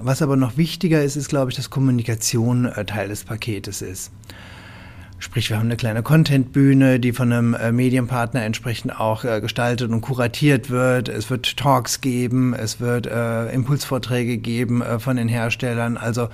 Was 0.00 0.22
aber 0.22 0.36
noch 0.36 0.56
wichtiger 0.56 1.02
ist, 1.02 1.16
ist, 1.16 1.28
glaube 1.28 1.50
ich, 1.50 1.56
dass 1.56 1.68
Kommunikation 1.68 2.70
Teil 2.86 3.08
des 3.08 3.24
Paketes 3.24 3.82
ist. 3.82 4.10
Sprich, 5.22 5.50
wir 5.50 5.56
haben 5.56 5.66
eine 5.66 5.76
kleine 5.76 6.02
Contentbühne, 6.02 6.98
die 6.98 7.12
von 7.12 7.32
einem 7.32 7.54
äh, 7.54 7.70
Medienpartner 7.70 8.42
entsprechend 8.42 8.98
auch 8.98 9.22
äh, 9.22 9.40
gestaltet 9.40 9.88
und 9.92 10.00
kuratiert 10.00 10.68
wird. 10.68 11.08
Es 11.08 11.30
wird 11.30 11.56
Talks 11.56 12.00
geben, 12.00 12.54
es 12.54 12.80
wird 12.80 13.06
äh, 13.06 13.48
Impulsvorträge 13.52 14.38
geben 14.38 14.82
äh, 14.82 14.98
von 14.98 15.16
den 15.16 15.28
Herstellern. 15.28 15.96
Also 15.96 16.28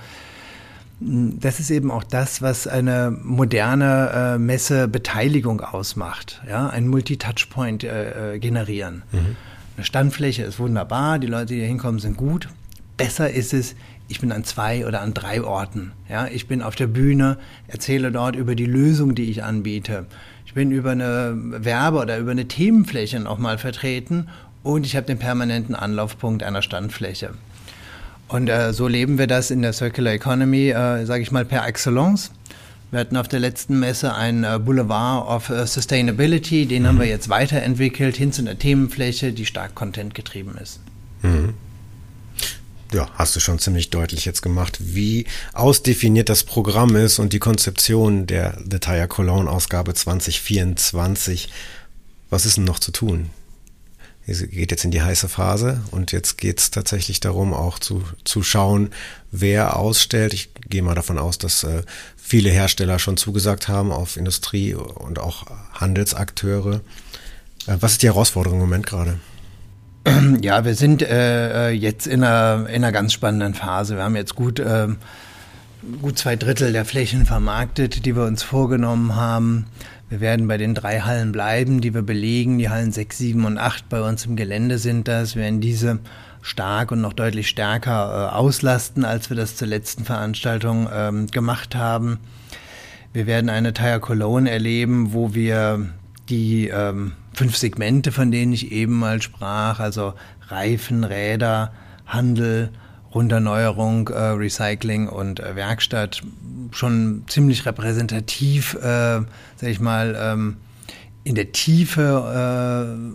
das 0.99 1.59
ist 1.59 1.69
eben 1.69 1.91
auch 1.91 2.03
das, 2.03 2.41
was 2.41 2.65
eine 2.65 3.15
moderne 3.23 4.09
äh, 4.11 4.37
Messebeteiligung 4.39 5.61
ausmacht. 5.61 6.41
Ja, 6.49 6.67
ein 6.67 6.87
Multi-Touchpoint 6.87 7.83
äh, 7.83 8.39
generieren. 8.39 9.03
Mhm. 9.11 9.35
Eine 9.77 9.85
Standfläche 9.85 10.41
ist 10.41 10.57
wunderbar, 10.57 11.19
die 11.19 11.27
Leute, 11.27 11.53
die 11.53 11.59
hier 11.59 11.67
hinkommen, 11.67 11.99
sind 11.99 12.17
gut. 12.17 12.49
Besser 12.97 13.29
ist 13.29 13.53
es, 13.53 13.75
ich 14.09 14.19
bin 14.19 14.31
an 14.31 14.43
zwei 14.43 14.85
oder 14.85 15.01
an 15.01 15.13
drei 15.13 15.41
Orten. 15.41 15.91
Ja, 16.09 16.27
ich 16.27 16.47
bin 16.47 16.61
auf 16.61 16.75
der 16.75 16.87
Bühne, 16.87 17.37
erzähle 17.67 18.11
dort 18.11 18.35
über 18.35 18.55
die 18.55 18.65
Lösung, 18.65 19.15
die 19.15 19.29
ich 19.29 19.43
anbiete. 19.43 20.07
Ich 20.45 20.55
bin 20.55 20.71
über 20.71 20.91
eine 20.91 21.33
Werbe- 21.35 21.99
oder 21.99 22.17
über 22.17 22.31
eine 22.31 22.47
Themenfläche 22.47 23.19
nochmal 23.19 23.59
vertreten 23.59 24.27
und 24.63 24.85
ich 24.85 24.95
habe 24.95 25.05
den 25.05 25.19
permanenten 25.19 25.75
Anlaufpunkt 25.75 26.41
einer 26.41 26.63
Standfläche. 26.63 27.35
Und 28.27 28.49
äh, 28.49 28.73
so 28.73 28.87
leben 28.87 29.19
wir 29.19 29.27
das 29.27 29.51
in 29.51 29.61
der 29.61 29.73
Circular 29.73 30.13
Economy, 30.13 30.69
äh, 30.69 31.05
sage 31.05 31.21
ich 31.21 31.31
mal, 31.31 31.45
per 31.45 31.67
Excellence. 31.67 32.31
Wir 32.91 32.99
hatten 32.99 33.17
auf 33.17 33.27
der 33.27 33.39
letzten 33.39 33.79
Messe 33.79 34.15
einen 34.15 34.43
äh, 34.43 34.57
Boulevard 34.59 35.27
of 35.27 35.49
äh, 35.49 35.67
Sustainability, 35.67 36.65
den 36.65 36.83
mhm. 36.83 36.87
haben 36.87 36.99
wir 36.99 37.07
jetzt 37.07 37.29
weiterentwickelt 37.29 38.17
hin 38.17 38.31
zu 38.31 38.41
einer 38.41 38.57
Themenfläche, 38.57 39.33
die 39.33 39.45
stark 39.45 39.75
Content 39.75 40.15
getrieben 40.15 40.57
ist. 40.61 40.79
Mhm. 41.21 41.53
Ja, 42.91 43.07
hast 43.13 43.35
du 43.35 43.39
schon 43.39 43.59
ziemlich 43.59 43.91
deutlich 43.91 44.25
jetzt 44.25 44.41
gemacht, 44.41 44.79
wie 44.79 45.27
ausdefiniert 45.53 46.27
das 46.27 46.43
Programm 46.43 46.95
ist 46.95 47.19
und 47.19 47.33
die 47.33 47.39
Konzeption 47.39 48.25
der 48.25 48.59
Detail 48.63 49.07
Cologne 49.07 49.49
Ausgabe 49.49 49.93
2024. 49.93 51.49
Was 52.31 52.47
ist 52.47 52.57
denn 52.57 52.63
noch 52.63 52.79
zu 52.79 52.91
tun? 52.91 53.29
Es 54.25 54.47
geht 54.49 54.71
jetzt 54.71 54.85
in 54.85 54.91
die 54.91 55.03
heiße 55.03 55.29
Phase 55.29 55.81
und 55.91 56.11
jetzt 56.11 56.39
geht 56.39 56.59
es 56.59 56.71
tatsächlich 56.71 57.19
darum, 57.19 57.53
auch 57.53 57.77
zu, 57.77 58.03
zu 58.23 58.41
schauen, 58.41 58.89
wer 59.31 59.75
ausstellt. 59.75 60.33
Ich 60.33 60.49
gehe 60.67 60.81
mal 60.81 60.95
davon 60.95 61.19
aus, 61.19 61.37
dass 61.37 61.63
äh, 61.63 61.83
viele 62.17 62.49
Hersteller 62.49 62.97
schon 62.97 63.17
zugesagt 63.17 63.67
haben 63.67 63.91
auf 63.91 64.17
Industrie 64.17 64.73
und 64.73 65.19
auch 65.19 65.45
Handelsakteure. 65.73 66.81
Äh, 67.67 67.77
was 67.79 67.93
ist 67.93 68.01
die 68.01 68.07
Herausforderung 68.07 68.59
im 68.59 68.65
Moment 68.65 68.87
gerade? 68.87 69.19
Ja, 70.41 70.65
wir 70.65 70.75
sind 70.75 71.01
äh, 71.01 71.69
äh, 71.69 71.71
jetzt 71.71 72.07
in 72.07 72.23
einer, 72.23 72.67
in 72.69 72.83
einer 72.83 72.91
ganz 72.91 73.13
spannenden 73.13 73.53
Phase. 73.53 73.95
Wir 73.95 74.03
haben 74.03 74.15
jetzt 74.15 74.35
gut, 74.35 74.59
äh, 74.59 74.87
gut 76.01 76.17
zwei 76.17 76.35
Drittel 76.35 76.71
der 76.71 76.85
Flächen 76.85 77.25
vermarktet, 77.25 78.05
die 78.05 78.15
wir 78.15 78.23
uns 78.23 78.43
vorgenommen 78.43 79.15
haben. 79.15 79.65
Wir 80.09 80.21
werden 80.21 80.47
bei 80.47 80.57
den 80.57 80.73
drei 80.73 81.01
Hallen 81.01 81.31
bleiben, 81.31 81.81
die 81.81 81.93
wir 81.93 82.01
belegen. 82.01 82.57
Die 82.57 82.69
Hallen 82.69 82.91
6, 82.91 83.17
7 83.17 83.45
und 83.45 83.57
8 83.57 83.89
bei 83.89 84.01
uns 84.01 84.25
im 84.25 84.35
Gelände 84.35 84.77
sind 84.79 85.07
das. 85.07 85.35
Wir 85.35 85.43
werden 85.43 85.61
diese 85.61 85.99
stark 86.41 86.91
und 86.91 87.01
noch 87.01 87.13
deutlich 87.13 87.47
stärker 87.47 88.31
äh, 88.31 88.35
auslasten, 88.35 89.05
als 89.05 89.29
wir 89.29 89.37
das 89.37 89.55
zur 89.55 89.67
letzten 89.67 90.05
Veranstaltung 90.05 90.89
ähm, 90.91 91.27
gemacht 91.27 91.75
haben. 91.75 92.17
Wir 93.13 93.27
werden 93.27 93.49
eine 93.49 93.73
Tire 93.73 93.99
Cologne 93.99 94.49
erleben, 94.49 95.13
wo 95.13 95.33
wir 95.33 95.89
die 96.29 96.69
ähm, 96.69 97.13
fünf 97.39 97.55
Segmente, 97.55 98.11
von 98.11 98.31
denen 98.31 98.51
ich 98.51 98.73
eben 98.73 98.99
mal 98.99 99.21
sprach, 99.21 99.79
also 99.79 100.13
Reifen, 100.49 101.05
Räder, 101.05 101.71
Handel, 102.05 102.69
Runderneuerung, 103.13 104.09
äh, 104.09 104.19
Recycling 104.19 105.07
und 105.07 105.39
äh, 105.39 105.55
Werkstatt. 105.55 106.21
Schon 106.71 107.23
ziemlich 107.27 107.65
repräsentativ, 107.65 108.73
äh, 108.73 109.21
sag 109.55 109.69
ich 109.69 109.79
mal, 109.79 110.17
ähm, 110.19 110.57
in 111.23 111.35
der 111.35 111.53
Tiefe 111.53 112.01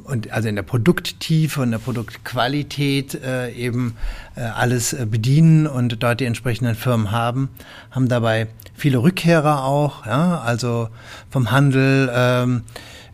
äh, 0.06 0.08
und 0.08 0.32
also 0.32 0.48
in 0.48 0.56
der 0.56 0.62
Produkttiefe 0.62 1.60
und 1.60 1.72
der 1.72 1.78
Produktqualität 1.78 3.14
äh, 3.22 3.52
eben 3.52 3.94
äh, 4.37 4.40
alles 4.40 4.94
äh, 4.94 5.04
bedienen 5.04 5.66
und 5.66 6.02
dort 6.02 6.20
die 6.20 6.24
entsprechenden 6.24 6.76
Firmen 6.76 7.10
haben, 7.10 7.50
haben 7.90 8.08
dabei 8.08 8.46
viele 8.74 9.02
Rückkehrer 9.02 9.64
auch, 9.64 10.06
ja, 10.06 10.40
also 10.40 10.88
vom 11.28 11.50
Handel 11.50 12.10
ähm, 12.10 12.62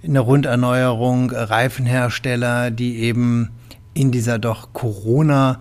in 0.02 0.14
der 0.14 0.22
Runderneuerung, 0.22 1.30
äh, 1.30 1.38
Reifenhersteller, 1.38 2.70
die 2.70 3.00
eben 3.00 3.50
in 3.94 4.10
dieser 4.10 4.38
doch 4.38 4.72
Corona 4.72 5.60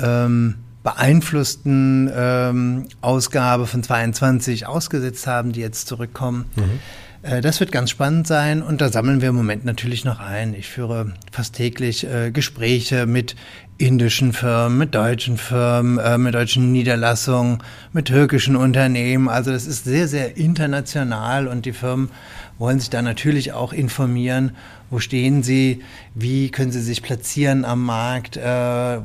ähm, 0.00 0.56
beeinflussten 0.82 2.10
ähm, 2.14 2.86
Ausgabe 3.00 3.66
von 3.66 3.82
22 3.82 4.66
ausgesetzt 4.66 5.26
haben, 5.26 5.52
die 5.52 5.60
jetzt 5.60 5.86
zurückkommen. 5.86 6.46
Mhm. 6.56 6.80
Äh, 7.22 7.40
das 7.40 7.60
wird 7.60 7.72
ganz 7.72 7.90
spannend 7.90 8.26
sein 8.26 8.62
und 8.62 8.80
da 8.80 8.90
sammeln 8.90 9.20
wir 9.20 9.30
im 9.30 9.34
Moment 9.34 9.64
natürlich 9.64 10.04
noch 10.04 10.20
ein. 10.20 10.54
Ich 10.54 10.68
führe 10.68 11.14
fast 11.32 11.54
täglich 11.54 12.06
äh, 12.06 12.30
Gespräche 12.30 13.06
mit 13.06 13.34
indischen 13.76 14.32
Firmen, 14.32 14.78
mit 14.78 14.94
deutschen 14.94 15.36
Firmen, 15.36 15.98
äh, 15.98 16.18
mit 16.18 16.34
deutschen 16.34 16.72
Niederlassungen, 16.72 17.58
mit 17.92 18.06
türkischen 18.06 18.56
Unternehmen. 18.56 19.28
Also 19.28 19.52
das 19.52 19.66
ist 19.66 19.84
sehr, 19.84 20.08
sehr 20.08 20.36
international 20.36 21.46
und 21.46 21.64
die 21.64 21.72
Firmen 21.72 22.10
wollen 22.58 22.80
sich 22.80 22.90
da 22.90 23.02
natürlich 23.02 23.52
auch 23.52 23.72
informieren, 23.72 24.56
wo 24.90 24.98
stehen 24.98 25.44
sie, 25.44 25.82
wie 26.14 26.50
können 26.50 26.72
sie 26.72 26.80
sich 26.80 27.02
platzieren 27.02 27.64
am 27.64 27.84
Markt, 27.84 28.36
äh, 28.36 28.42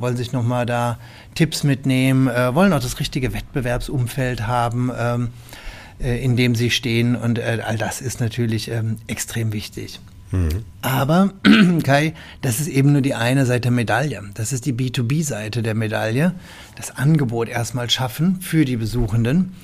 wollen 0.00 0.16
sich 0.16 0.32
nochmal 0.32 0.66
da 0.66 0.98
Tipps 1.34 1.62
mitnehmen, 1.62 2.26
wollen 2.26 2.72
auch 2.72 2.80
das 2.80 3.00
richtige 3.00 3.34
Wettbewerbsumfeld 3.34 4.46
haben, 4.46 4.92
ähm, 4.96 5.24
äh, 5.24 5.53
in 5.98 6.36
dem 6.36 6.54
sie 6.54 6.70
stehen 6.70 7.16
und 7.16 7.38
äh, 7.38 7.60
all 7.64 7.78
das 7.78 8.00
ist 8.00 8.20
natürlich 8.20 8.70
ähm, 8.70 8.96
extrem 9.06 9.52
wichtig. 9.52 10.00
Mhm. 10.32 10.64
Aber, 10.82 11.32
Kai, 11.84 12.14
das 12.42 12.60
ist 12.60 12.68
eben 12.68 12.92
nur 12.92 13.02
die 13.02 13.14
eine 13.14 13.46
Seite 13.46 13.62
der 13.62 13.70
Medaille. 13.70 14.22
Das 14.34 14.52
ist 14.52 14.66
die 14.66 14.72
B2B-Seite 14.72 15.62
der 15.62 15.74
Medaille. 15.74 16.34
Das 16.76 16.96
Angebot 16.96 17.48
erstmal 17.48 17.88
schaffen 17.88 18.40
für 18.40 18.64
die 18.64 18.76
Besuchenden. 18.76 19.54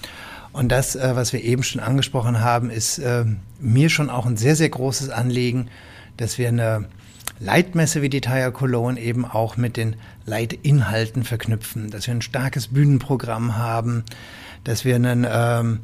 Und 0.52 0.70
das, 0.70 0.96
äh, 0.96 1.12
was 1.14 1.32
wir 1.32 1.42
eben 1.42 1.62
schon 1.62 1.80
angesprochen 1.80 2.40
haben, 2.40 2.70
ist 2.70 2.98
äh, 2.98 3.24
mir 3.58 3.88
schon 3.88 4.10
auch 4.10 4.26
ein 4.26 4.36
sehr, 4.36 4.56
sehr 4.56 4.68
großes 4.68 5.10
Anliegen, 5.10 5.68
dass 6.16 6.38
wir 6.38 6.48
eine 6.48 6.86
Leitmesse 7.40 8.02
wie 8.02 8.10
die 8.10 8.20
Tire 8.20 8.52
Cologne 8.52 9.00
eben 9.00 9.24
auch 9.24 9.56
mit 9.56 9.76
den 9.76 9.96
Leitinhalten 10.26 11.24
verknüpfen, 11.24 11.90
dass 11.90 12.06
wir 12.06 12.14
ein 12.14 12.22
starkes 12.22 12.68
Bühnenprogramm 12.68 13.56
haben, 13.56 14.04
dass 14.64 14.84
wir 14.84 14.94
einen, 14.94 15.26
ähm, 15.28 15.80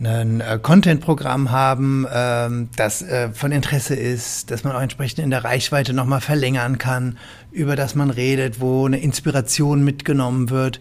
ein 0.00 0.40
äh, 0.40 0.58
Content-Programm 0.60 1.50
haben, 1.50 2.06
ähm, 2.12 2.68
das 2.76 3.02
äh, 3.02 3.30
von 3.32 3.52
Interesse 3.52 3.94
ist, 3.94 4.50
dass 4.50 4.64
man 4.64 4.74
auch 4.74 4.80
entsprechend 4.80 5.20
in 5.20 5.30
der 5.30 5.44
Reichweite 5.44 5.92
nochmal 5.92 6.20
verlängern 6.20 6.78
kann, 6.78 7.18
über 7.50 7.76
das 7.76 7.94
man 7.94 8.10
redet, 8.10 8.60
wo 8.60 8.86
eine 8.86 9.00
Inspiration 9.00 9.84
mitgenommen 9.84 10.50
wird. 10.50 10.80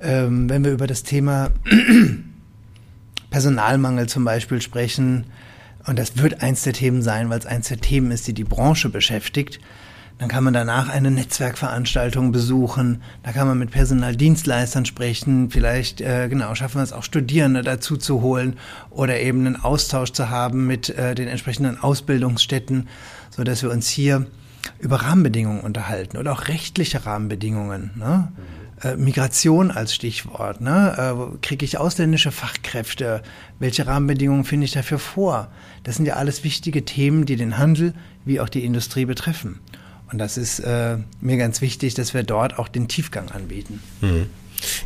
Ähm, 0.00 0.48
wenn 0.48 0.64
wir 0.64 0.72
über 0.72 0.86
das 0.86 1.02
Thema 1.02 1.50
Personalmangel 3.30 4.08
zum 4.08 4.24
Beispiel 4.24 4.60
sprechen, 4.60 5.26
und 5.86 5.98
das 5.98 6.16
wird 6.16 6.42
eins 6.42 6.62
der 6.62 6.72
Themen 6.72 7.02
sein, 7.02 7.28
weil 7.28 7.38
es 7.38 7.46
eins 7.46 7.68
der 7.68 7.78
Themen 7.78 8.10
ist, 8.10 8.26
die 8.26 8.32
die 8.32 8.44
Branche 8.44 8.88
beschäftigt, 8.88 9.60
dann 10.18 10.28
kann 10.28 10.44
man 10.44 10.54
danach 10.54 10.88
eine 10.88 11.10
Netzwerkveranstaltung 11.10 12.30
besuchen, 12.30 13.02
da 13.22 13.32
kann 13.32 13.48
man 13.48 13.58
mit 13.58 13.72
Personaldienstleistern 13.72 14.86
sprechen, 14.86 15.50
vielleicht 15.50 16.00
äh, 16.00 16.28
genau 16.28 16.54
schaffen 16.54 16.76
wir 16.76 16.82
es 16.82 16.92
auch 16.92 17.02
Studierende 17.02 17.62
dazu 17.62 17.96
zu 17.96 18.22
holen 18.22 18.56
oder 18.90 19.18
eben 19.20 19.46
einen 19.46 19.56
Austausch 19.56 20.12
zu 20.12 20.30
haben 20.30 20.66
mit 20.66 20.88
äh, 20.90 21.14
den 21.14 21.28
entsprechenden 21.28 21.78
Ausbildungsstätten, 21.80 22.88
so 23.30 23.42
dass 23.42 23.62
wir 23.62 23.70
uns 23.70 23.88
hier 23.88 24.26
über 24.78 24.96
Rahmenbedingungen 24.96 25.60
unterhalten 25.60 26.16
oder 26.16 26.32
auch 26.32 26.48
rechtliche 26.48 27.04
Rahmenbedingungen. 27.04 27.90
Ne? 27.96 28.32
Äh, 28.82 28.96
Migration 28.96 29.70
als 29.70 29.94
Stichwort. 29.94 30.60
Ne? 30.60 30.94
Äh, 31.32 31.38
Kriege 31.42 31.64
ich 31.64 31.78
ausländische 31.78 32.32
Fachkräfte? 32.32 33.22
Welche 33.58 33.86
Rahmenbedingungen 33.86 34.44
finde 34.44 34.64
ich 34.66 34.72
dafür 34.72 34.98
vor? 34.98 35.48
Das 35.82 35.96
sind 35.96 36.06
ja 36.06 36.14
alles 36.14 36.44
wichtige 36.44 36.84
Themen, 36.84 37.26
die 37.26 37.36
den 37.36 37.58
Handel 37.58 37.94
wie 38.24 38.40
auch 38.40 38.48
die 38.48 38.64
Industrie 38.64 39.04
betreffen. 39.04 39.60
Und 40.14 40.18
das 40.18 40.36
ist 40.36 40.60
äh, 40.60 40.98
mir 41.20 41.36
ganz 41.38 41.60
wichtig, 41.60 41.94
dass 41.94 42.14
wir 42.14 42.22
dort 42.22 42.56
auch 42.60 42.68
den 42.68 42.86
Tiefgang 42.86 43.32
anbieten. 43.32 43.82
Mhm. 44.00 44.26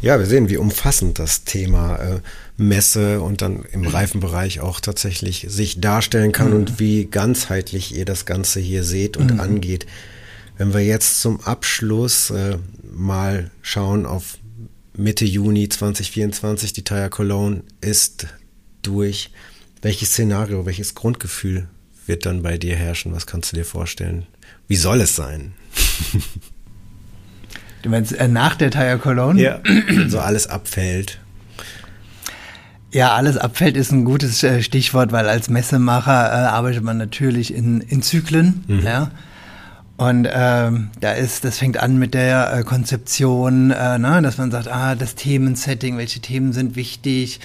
Ja, 0.00 0.18
wir 0.18 0.24
sehen, 0.24 0.48
wie 0.48 0.56
umfassend 0.56 1.18
das 1.18 1.44
Thema 1.44 1.96
äh, 1.96 2.20
Messe 2.56 3.20
und 3.20 3.42
dann 3.42 3.62
im 3.70 3.82
mhm. 3.82 3.88
Reifenbereich 3.88 4.60
auch 4.60 4.80
tatsächlich 4.80 5.44
sich 5.50 5.82
darstellen 5.82 6.32
kann 6.32 6.48
mhm. 6.48 6.56
und 6.56 6.80
wie 6.80 7.04
ganzheitlich 7.04 7.94
ihr 7.94 8.06
das 8.06 8.24
Ganze 8.24 8.58
hier 8.58 8.84
seht 8.84 9.18
und 9.18 9.34
mhm. 9.34 9.40
angeht. 9.40 9.84
Wenn 10.56 10.72
wir 10.72 10.80
jetzt 10.80 11.20
zum 11.20 11.42
Abschluss 11.42 12.30
äh, 12.30 12.56
mal 12.90 13.50
schauen 13.60 14.06
auf 14.06 14.38
Mitte 14.96 15.26
Juni 15.26 15.68
2024, 15.68 16.72
die 16.72 16.84
Tire 16.84 17.10
Cologne 17.10 17.64
ist 17.82 18.28
durch. 18.80 19.30
Welches 19.82 20.08
Szenario, 20.08 20.64
welches 20.64 20.94
Grundgefühl 20.94 21.68
wird 22.06 22.24
dann 22.24 22.42
bei 22.42 22.56
dir 22.56 22.76
herrschen? 22.76 23.12
Was 23.12 23.26
kannst 23.26 23.52
du 23.52 23.56
dir 23.56 23.66
vorstellen? 23.66 24.26
Wie 24.68 24.76
soll 24.76 25.00
es 25.00 25.16
sein? 25.16 25.52
Du 27.82 27.90
meinst 27.90 28.12
äh, 28.12 28.26
nach 28.26 28.56
der 28.56 28.72
Tire 28.72 28.98
Cologne? 28.98 29.40
Ja, 29.40 29.60
so 30.08 30.18
alles 30.18 30.48
abfällt. 30.48 31.20
Ja, 32.90 33.14
alles 33.14 33.36
abfällt 33.36 33.76
ist 33.76 33.92
ein 33.92 34.04
gutes 34.04 34.42
äh, 34.42 34.62
Stichwort, 34.62 35.12
weil 35.12 35.28
als 35.28 35.48
Messemacher 35.48 36.28
äh, 36.28 36.46
arbeitet 36.46 36.82
man 36.82 36.96
natürlich 36.96 37.54
in, 37.54 37.80
in 37.80 38.02
Zyklen. 38.02 38.64
Mhm. 38.66 38.80
Ja. 38.80 39.10
Und 39.96 40.28
ähm, 40.30 40.90
da 41.00 41.12
ist, 41.12 41.44
das 41.44 41.58
fängt 41.58 41.76
an 41.76 41.98
mit 41.98 42.14
der 42.14 42.52
äh, 42.52 42.62
Konzeption, 42.62 43.70
äh, 43.70 43.98
ne, 43.98 44.22
dass 44.22 44.38
man 44.38 44.50
sagt, 44.50 44.68
ah, 44.68 44.94
das 44.94 45.14
Themensetting, 45.14 45.98
welche 45.98 46.20
Themen 46.20 46.52
sind 46.52 46.76
wichtig, 46.76 47.40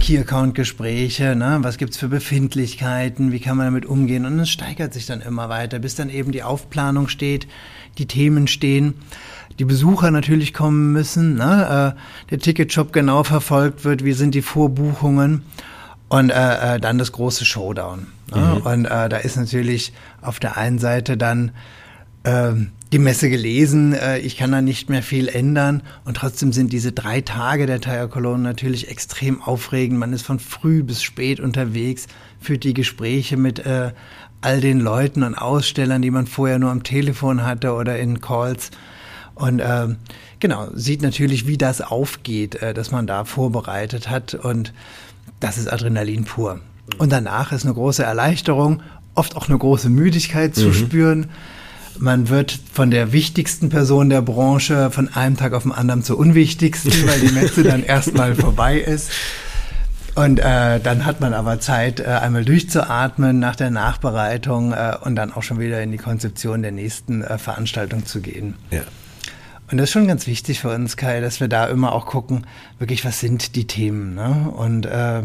Key-Account-Gespräche, 0.00 1.36
ne, 1.36 1.58
was 1.60 1.78
gibt's 1.78 1.96
für 1.96 2.08
Befindlichkeiten, 2.08 3.32
wie 3.32 3.40
kann 3.40 3.56
man 3.56 3.66
damit 3.66 3.86
umgehen 3.86 4.26
und 4.26 4.38
es 4.38 4.50
steigert 4.50 4.92
sich 4.92 5.06
dann 5.06 5.20
immer 5.20 5.48
weiter, 5.48 5.78
bis 5.78 5.94
dann 5.94 6.10
eben 6.10 6.32
die 6.32 6.42
Aufplanung 6.42 7.08
steht, 7.08 7.46
die 7.98 8.06
Themen 8.06 8.48
stehen, 8.48 8.94
die 9.58 9.64
Besucher 9.64 10.10
natürlich 10.10 10.54
kommen 10.54 10.92
müssen, 10.92 11.34
ne, 11.36 11.94
äh, 11.96 12.30
der 12.30 12.38
Ticketshop 12.38 12.92
genau 12.92 13.24
verfolgt 13.24 13.84
wird, 13.84 14.04
wie 14.04 14.12
sind 14.12 14.34
die 14.34 14.42
Vorbuchungen 14.42 15.42
und 16.08 16.30
äh, 16.30 16.74
äh, 16.74 16.80
dann 16.80 16.98
das 16.98 17.12
große 17.12 17.44
Showdown. 17.44 18.06
Ne? 18.34 18.60
Mhm. 18.60 18.66
Und 18.66 18.84
äh, 18.84 19.08
da 19.08 19.16
ist 19.18 19.36
natürlich 19.36 19.92
auf 20.20 20.40
der 20.40 20.56
einen 20.56 20.78
Seite 20.78 21.16
dann 21.16 21.52
ähm, 22.24 22.72
die 22.92 22.98
Messe 22.98 23.30
gelesen. 23.30 23.94
Äh, 23.94 24.18
ich 24.18 24.36
kann 24.36 24.52
da 24.52 24.60
nicht 24.60 24.90
mehr 24.90 25.02
viel 25.02 25.28
ändern. 25.28 25.82
Und 26.04 26.18
trotzdem 26.18 26.52
sind 26.52 26.72
diese 26.72 26.92
drei 26.92 27.22
Tage 27.22 27.66
der 27.66 27.80
Tire 27.80 28.08
Cologne 28.08 28.42
natürlich 28.42 28.88
extrem 28.90 29.42
aufregend. 29.42 29.98
Man 29.98 30.12
ist 30.12 30.22
von 30.24 30.38
früh 30.38 30.82
bis 30.82 31.02
spät 31.02 31.40
unterwegs, 31.40 32.06
führt 32.38 32.64
die 32.64 32.74
Gespräche 32.74 33.36
mit 33.36 33.60
äh, 33.60 33.92
all 34.42 34.60
den 34.60 34.80
Leuten 34.80 35.22
und 35.22 35.34
Ausstellern, 35.34 36.02
die 36.02 36.10
man 36.10 36.26
vorher 36.26 36.58
nur 36.58 36.70
am 36.70 36.82
Telefon 36.82 37.44
hatte 37.44 37.72
oder 37.72 37.98
in 37.98 38.20
Calls. 38.20 38.70
Und 39.34 39.60
äh, 39.60 39.88
genau, 40.40 40.68
sieht 40.74 41.00
natürlich, 41.00 41.46
wie 41.46 41.56
das 41.56 41.80
aufgeht, 41.80 42.56
äh, 42.56 42.74
dass 42.74 42.90
man 42.90 43.06
da 43.06 43.24
vorbereitet 43.24 44.10
hat. 44.10 44.34
Und 44.34 44.74
das 45.40 45.56
ist 45.56 45.72
Adrenalin 45.72 46.24
pur. 46.24 46.60
Und 46.98 47.10
danach 47.10 47.52
ist 47.52 47.64
eine 47.64 47.72
große 47.72 48.02
Erleichterung, 48.02 48.82
oft 49.14 49.34
auch 49.36 49.48
eine 49.48 49.56
große 49.56 49.88
Müdigkeit 49.88 50.54
zu 50.54 50.68
mhm. 50.68 50.74
spüren. 50.74 51.26
Man 51.98 52.28
wird 52.28 52.58
von 52.72 52.90
der 52.90 53.12
wichtigsten 53.12 53.68
Person 53.68 54.10
der 54.10 54.22
Branche 54.22 54.90
von 54.90 55.12
einem 55.12 55.36
Tag 55.36 55.52
auf 55.52 55.62
den 55.62 55.72
anderen 55.72 56.02
zur 56.02 56.18
unwichtigsten, 56.18 56.92
weil 57.06 57.20
die 57.20 57.32
Messe 57.32 57.62
dann 57.64 57.82
erstmal 57.82 58.34
vorbei 58.34 58.78
ist. 58.78 59.10
Und 60.14 60.40
äh, 60.40 60.78
dann 60.78 61.06
hat 61.06 61.20
man 61.20 61.32
aber 61.32 61.58
Zeit, 61.60 62.00
äh, 62.00 62.04
einmal 62.04 62.44
durchzuatmen 62.44 63.38
nach 63.38 63.56
der 63.56 63.70
Nachbereitung 63.70 64.72
äh, 64.72 64.96
und 65.02 65.16
dann 65.16 65.32
auch 65.32 65.42
schon 65.42 65.58
wieder 65.58 65.82
in 65.82 65.90
die 65.90 65.98
Konzeption 65.98 66.60
der 66.60 66.72
nächsten 66.72 67.22
äh, 67.22 67.38
Veranstaltung 67.38 68.04
zu 68.04 68.20
gehen. 68.20 68.54
Ja. 68.70 68.82
Und 69.70 69.78
das 69.78 69.88
ist 69.88 69.92
schon 69.92 70.06
ganz 70.06 70.26
wichtig 70.26 70.60
für 70.60 70.68
uns, 70.68 70.98
Kai, 70.98 71.22
dass 71.22 71.40
wir 71.40 71.48
da 71.48 71.66
immer 71.66 71.92
auch 71.94 72.04
gucken, 72.04 72.46
wirklich, 72.78 73.06
was 73.06 73.20
sind 73.20 73.56
die 73.56 73.66
Themen. 73.66 74.14
Ne? 74.14 74.50
Und 74.54 74.84
äh, 74.84 75.22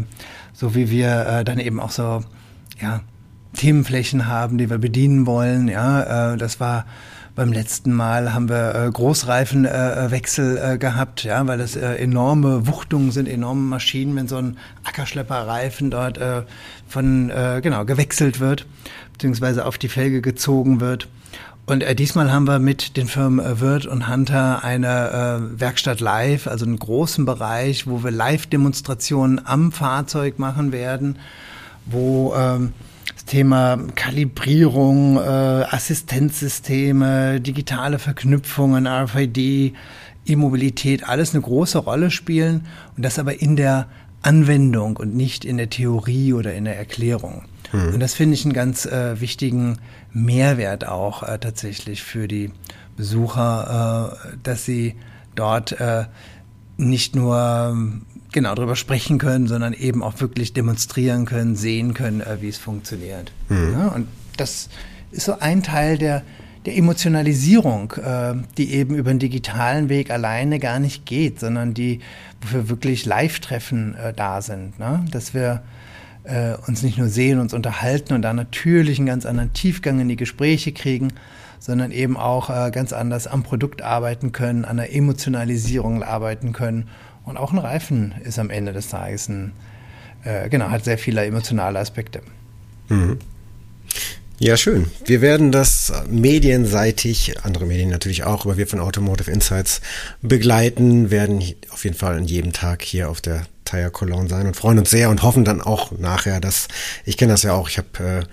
so 0.54 0.74
wie 0.74 0.90
wir 0.90 1.26
äh, 1.26 1.44
dann 1.44 1.58
eben 1.58 1.80
auch 1.80 1.90
so, 1.90 2.24
ja, 2.80 3.00
Themenflächen 3.58 4.26
haben, 4.26 4.56
die 4.56 4.70
wir 4.70 4.78
bedienen 4.78 5.26
wollen. 5.26 5.68
Ja, 5.68 6.32
äh, 6.32 6.36
das 6.38 6.60
war 6.60 6.86
beim 7.38 7.52
letzten 7.52 7.92
Mal 7.92 8.34
haben 8.34 8.48
wir 8.48 8.74
äh, 8.74 8.90
Großreifenwechsel 8.90 10.58
äh, 10.58 10.76
gehabt, 10.76 11.22
ja, 11.22 11.46
weil 11.46 11.58
das 11.58 11.76
äh, 11.76 11.94
enorme 11.94 12.66
Wuchtungen 12.66 13.12
sind, 13.12 13.28
enorme 13.28 13.60
Maschinen, 13.60 14.16
wenn 14.16 14.26
so 14.26 14.38
ein 14.38 14.56
Ackerschlepperreifen 14.82 15.92
dort 15.92 16.18
äh, 16.18 16.42
von 16.88 17.30
äh, 17.30 17.60
genau 17.62 17.84
gewechselt 17.84 18.40
wird, 18.40 18.66
beziehungsweise 19.12 19.66
auf 19.66 19.78
die 19.78 19.88
Felge 19.88 20.20
gezogen 20.20 20.80
wird. 20.80 21.06
Und 21.64 21.84
äh, 21.84 21.94
diesmal 21.94 22.32
haben 22.32 22.48
wir 22.48 22.58
mit 22.58 22.96
den 22.96 23.06
Firmen 23.06 23.38
äh, 23.38 23.60
Wirt 23.60 23.86
und 23.86 24.08
Hunter 24.08 24.64
eine 24.64 25.50
äh, 25.54 25.60
Werkstatt 25.60 26.00
live, 26.00 26.48
also 26.48 26.64
einen 26.64 26.80
großen 26.80 27.24
Bereich, 27.24 27.86
wo 27.86 28.02
wir 28.02 28.10
Live-Demonstrationen 28.10 29.46
am 29.46 29.70
Fahrzeug 29.70 30.40
machen 30.40 30.72
werden, 30.72 31.20
wo 31.86 32.34
ähm, 32.34 32.72
Thema 33.28 33.78
Kalibrierung, 33.94 35.18
äh, 35.18 35.20
Assistenzsysteme, 35.20 37.40
digitale 37.40 37.98
Verknüpfungen, 37.98 38.86
RFID, 38.86 39.74
E-Mobilität, 40.26 41.06
alles 41.06 41.34
eine 41.34 41.42
große 41.42 41.78
Rolle 41.78 42.10
spielen 42.10 42.66
und 42.96 43.04
das 43.04 43.18
aber 43.18 43.40
in 43.40 43.56
der 43.56 43.86
Anwendung 44.22 44.96
und 44.96 45.14
nicht 45.14 45.44
in 45.44 45.58
der 45.58 45.68
Theorie 45.68 46.32
oder 46.32 46.54
in 46.54 46.64
der 46.64 46.78
Erklärung. 46.78 47.44
Mhm. 47.72 47.94
Und 47.94 48.00
das 48.00 48.14
finde 48.14 48.34
ich 48.34 48.44
einen 48.44 48.54
ganz 48.54 48.86
äh, 48.86 49.20
wichtigen 49.20 49.78
Mehrwert 50.12 50.86
auch 50.86 51.22
äh, 51.22 51.38
tatsächlich 51.38 52.02
für 52.02 52.28
die 52.28 52.50
Besucher, 52.96 54.16
äh, 54.32 54.36
dass 54.42 54.64
sie 54.64 54.94
dort 55.34 55.78
äh, 55.80 56.06
nicht 56.78 57.14
nur 57.14 57.76
genau 58.32 58.54
darüber 58.54 58.76
sprechen 58.76 59.18
können, 59.18 59.46
sondern 59.46 59.72
eben 59.72 60.02
auch 60.02 60.20
wirklich 60.20 60.52
demonstrieren 60.52 61.24
können, 61.24 61.56
sehen 61.56 61.94
können, 61.94 62.20
äh, 62.20 62.38
wie 62.40 62.48
es 62.48 62.58
funktioniert. 62.58 63.32
Mhm. 63.48 63.72
Ja, 63.72 63.88
und 63.88 64.08
das 64.36 64.68
ist 65.10 65.24
so 65.24 65.38
ein 65.38 65.62
Teil 65.62 65.98
der, 65.98 66.22
der 66.66 66.76
Emotionalisierung, 66.76 67.92
äh, 67.92 68.34
die 68.56 68.72
eben 68.74 68.94
über 68.94 69.10
den 69.10 69.18
digitalen 69.18 69.88
Weg 69.88 70.10
alleine 70.10 70.58
gar 70.58 70.78
nicht 70.78 71.06
geht, 71.06 71.40
sondern 71.40 71.74
die, 71.74 72.00
wofür 72.42 72.68
wirklich 72.68 73.06
Live-Treffen 73.06 73.94
äh, 73.94 74.12
da 74.12 74.42
sind. 74.42 74.78
Ne? 74.78 75.04
Dass 75.10 75.32
wir 75.32 75.62
äh, 76.24 76.54
uns 76.66 76.82
nicht 76.82 76.98
nur 76.98 77.08
sehen, 77.08 77.40
uns 77.40 77.54
unterhalten 77.54 78.12
und 78.12 78.22
da 78.22 78.32
natürlich 78.32 78.98
einen 78.98 79.06
ganz 79.06 79.24
anderen 79.24 79.52
Tiefgang 79.54 80.00
in 80.00 80.08
die 80.08 80.16
Gespräche 80.16 80.72
kriegen, 80.72 81.12
sondern 81.58 81.90
eben 81.90 82.16
auch 82.16 82.50
äh, 82.50 82.70
ganz 82.70 82.92
anders 82.92 83.26
am 83.26 83.42
Produkt 83.42 83.82
arbeiten 83.82 84.32
können, 84.32 84.64
an 84.64 84.76
der 84.76 84.94
Emotionalisierung 84.94 86.02
arbeiten 86.02 86.52
können 86.52 86.88
und 87.28 87.36
auch 87.36 87.52
ein 87.52 87.58
Reifen 87.58 88.14
ist 88.24 88.38
am 88.38 88.50
Ende 88.50 88.72
des 88.72 88.88
Tages 88.88 89.28
ein, 89.28 89.52
äh, 90.24 90.48
genau, 90.48 90.70
hat 90.70 90.84
sehr 90.84 90.98
viele 90.98 91.24
emotionale 91.24 91.78
Aspekte. 91.78 92.22
Mhm. 92.88 93.18
Ja, 94.40 94.56
schön. 94.56 94.86
Wir 95.04 95.20
werden 95.20 95.50
das 95.50 95.92
medienseitig, 96.08 97.34
andere 97.42 97.66
Medien 97.66 97.90
natürlich 97.90 98.22
auch, 98.22 98.44
aber 98.44 98.56
wir 98.56 98.68
von 98.68 98.78
Automotive 98.78 99.30
Insights 99.30 99.80
begleiten, 100.22 101.10
werden 101.10 101.42
auf 101.70 101.82
jeden 101.82 101.96
Fall 101.96 102.16
an 102.16 102.24
jedem 102.24 102.52
Tag 102.52 102.82
hier 102.82 103.10
auf 103.10 103.20
der 103.20 103.46
Tire 103.64 103.90
Cologne 103.90 104.28
sein 104.28 104.46
und 104.46 104.56
freuen 104.56 104.78
uns 104.78 104.90
sehr 104.90 105.10
und 105.10 105.24
hoffen 105.24 105.44
dann 105.44 105.60
auch 105.60 105.90
nachher, 105.90 106.40
dass, 106.40 106.68
ich 107.04 107.16
kenne 107.16 107.32
das 107.32 107.42
ja 107.42 107.52
auch, 107.52 107.68
ich 107.68 107.78
habe 107.78 107.88
äh, 107.98 108.24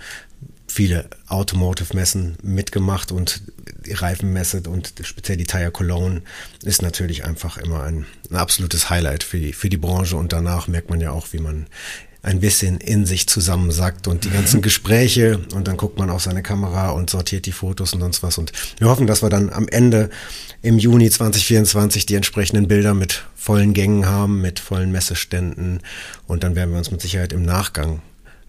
viele 0.76 1.08
Automotive-Messen 1.28 2.36
mitgemacht 2.42 3.10
und 3.10 3.40
die 3.86 3.94
Reifenmesse 3.94 4.60
und 4.68 4.92
speziell 5.04 5.38
die 5.38 5.46
Tire 5.46 5.70
Cologne 5.70 6.20
ist 6.64 6.82
natürlich 6.82 7.24
einfach 7.24 7.56
immer 7.56 7.82
ein, 7.84 8.04
ein, 8.30 8.36
absolutes 8.36 8.90
Highlight 8.90 9.22
für 9.22 9.38
die, 9.38 9.54
für 9.54 9.70
die 9.70 9.78
Branche. 9.78 10.16
Und 10.16 10.34
danach 10.34 10.68
merkt 10.68 10.90
man 10.90 11.00
ja 11.00 11.12
auch, 11.12 11.28
wie 11.32 11.38
man 11.38 11.66
ein 12.22 12.40
bisschen 12.40 12.76
in 12.76 13.06
sich 13.06 13.26
zusammensackt 13.26 14.06
und 14.06 14.24
die 14.24 14.30
ganzen 14.30 14.60
Gespräche. 14.68 15.40
Und 15.54 15.66
dann 15.66 15.78
guckt 15.78 15.98
man 15.98 16.10
auf 16.10 16.20
seine 16.20 16.42
Kamera 16.42 16.90
und 16.90 17.08
sortiert 17.08 17.46
die 17.46 17.52
Fotos 17.52 17.94
und 17.94 18.00
sonst 18.00 18.22
was. 18.22 18.36
Und 18.36 18.52
wir 18.78 18.90
hoffen, 18.90 19.06
dass 19.06 19.22
wir 19.22 19.30
dann 19.30 19.48
am 19.48 19.68
Ende 19.68 20.10
im 20.60 20.78
Juni 20.78 21.08
2024 21.08 22.04
die 22.04 22.16
entsprechenden 22.16 22.68
Bilder 22.68 22.92
mit 22.92 23.24
vollen 23.34 23.72
Gängen 23.72 24.04
haben, 24.04 24.42
mit 24.42 24.60
vollen 24.60 24.92
Messeständen. 24.92 25.80
Und 26.26 26.44
dann 26.44 26.54
werden 26.54 26.72
wir 26.72 26.78
uns 26.78 26.90
mit 26.90 27.00
Sicherheit 27.00 27.32
im 27.32 27.44
Nachgang 27.44 28.02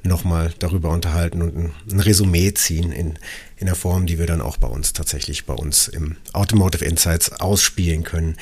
nochmal 0.08 0.54
darüber 0.60 0.90
unterhalten 0.90 1.42
und 1.42 1.72
ein, 1.92 2.00
Resümee 2.00 2.54
ziehen 2.54 2.92
in, 2.92 3.20
in 3.58 3.68
der 3.68 3.76
Form, 3.76 4.06
die 4.06 4.20
wir 4.20 4.26
dann 4.26 4.42
auch 4.42 4.58
bei 4.58 4.68
uns 4.68 4.94
tatsächlich 4.94 5.46
bei 5.46 5.54
uns 5.54 5.88
im 5.88 6.18
Automotive 6.34 6.86
Insights 6.86 7.32
ausspielen 7.32 8.04
können. 8.04 8.38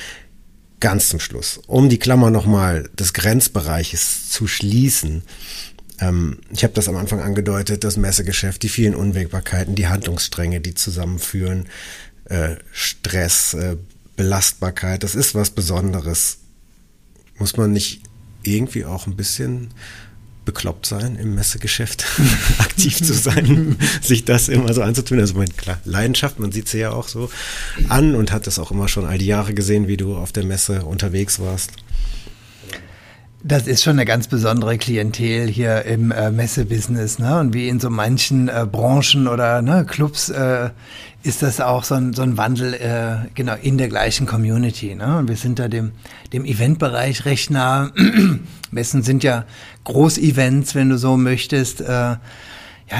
Ganz 0.79 1.09
zum 1.09 1.19
Schluss, 1.19 1.59
um 1.67 1.89
die 1.89 1.99
Klammer 1.99 2.31
nochmal 2.31 2.89
des 2.93 3.13
Grenzbereiches 3.13 4.29
zu 4.29 4.47
schließen. 4.47 5.23
Ähm, 5.99 6.39
ich 6.51 6.63
habe 6.63 6.73
das 6.73 6.87
am 6.87 6.97
Anfang 6.97 7.21
angedeutet, 7.21 7.83
das 7.83 7.97
Messegeschäft, 7.97 8.61
die 8.63 8.69
vielen 8.69 8.95
Unwägbarkeiten, 8.95 9.75
die 9.75 9.87
Handlungsstränge, 9.87 10.59
die 10.59 10.75
zusammenführen, 10.75 11.67
äh, 12.25 12.55
Stress, 12.71 13.53
äh, 13.53 13.77
Belastbarkeit, 14.15 15.03
das 15.03 15.15
ist 15.15 15.35
was 15.35 15.49
Besonderes. 15.51 16.39
Muss 17.37 17.57
man 17.57 17.71
nicht 17.71 18.01
irgendwie 18.43 18.85
auch 18.85 19.07
ein 19.07 19.15
bisschen 19.15 19.73
bekloppt 20.45 20.85
sein, 20.85 21.15
im 21.15 21.35
Messegeschäft 21.35 22.05
aktiv 22.59 22.97
zu 22.97 23.13
sein, 23.13 23.77
sich 24.01 24.25
das 24.25 24.47
immer 24.47 24.73
so 24.73 24.81
anzutun. 24.81 25.19
Also 25.19 25.35
meine 25.35 25.53
klar, 25.53 25.79
Leidenschaft, 25.85 26.39
man 26.39 26.51
sieht 26.51 26.67
sie 26.67 26.79
ja 26.79 26.91
auch 26.91 27.07
so 27.07 27.29
an 27.89 28.15
und 28.15 28.31
hat 28.31 28.47
das 28.47 28.59
auch 28.59 28.71
immer 28.71 28.87
schon 28.87 29.05
all 29.05 29.17
die 29.17 29.25
Jahre 29.25 29.53
gesehen, 29.53 29.87
wie 29.87 29.97
du 29.97 30.15
auf 30.15 30.31
der 30.31 30.43
Messe 30.43 30.85
unterwegs 30.85 31.39
warst. 31.39 31.71
Das 33.47 33.67
ist 33.67 33.83
schon 33.83 33.91
eine 33.91 34.05
ganz 34.05 34.27
besondere 34.27 34.79
Klientel 34.79 35.47
hier 35.47 35.85
im 35.85 36.11
äh, 36.11 36.31
Messebusiness, 36.31 37.19
ne? 37.19 37.37
Und 37.39 37.53
wie 37.53 37.69
in 37.69 37.79
so 37.79 37.91
manchen 37.91 38.47
äh, 38.47 38.65
Branchen 38.65 39.27
oder 39.27 39.61
ne, 39.61 39.85
Clubs 39.85 40.29
äh, 40.29 40.71
ist 41.21 41.43
das 41.43 41.61
auch 41.61 41.83
so 41.83 41.93
ein, 41.93 42.13
so 42.13 42.23
ein 42.23 42.39
Wandel 42.39 42.73
äh, 42.73 43.29
genau 43.35 43.53
in 43.61 43.77
der 43.77 43.87
gleichen 43.87 44.25
Community. 44.25 44.95
Ne? 44.95 45.19
Und 45.19 45.27
wir 45.27 45.35
sind 45.35 45.59
da 45.59 45.67
dem, 45.67 45.91
dem 46.33 46.43
Eventbereich 46.43 47.25
recht 47.25 47.51
nah. 47.51 47.91
Messen 48.71 49.03
sind 49.03 49.23
ja 49.23 49.45
Großevents, 49.83 50.73
wenn 50.73 50.89
du 50.89 50.97
so 50.97 51.15
möchtest. 51.15 51.81
Äh, 51.81 51.85
ja, 51.87 52.17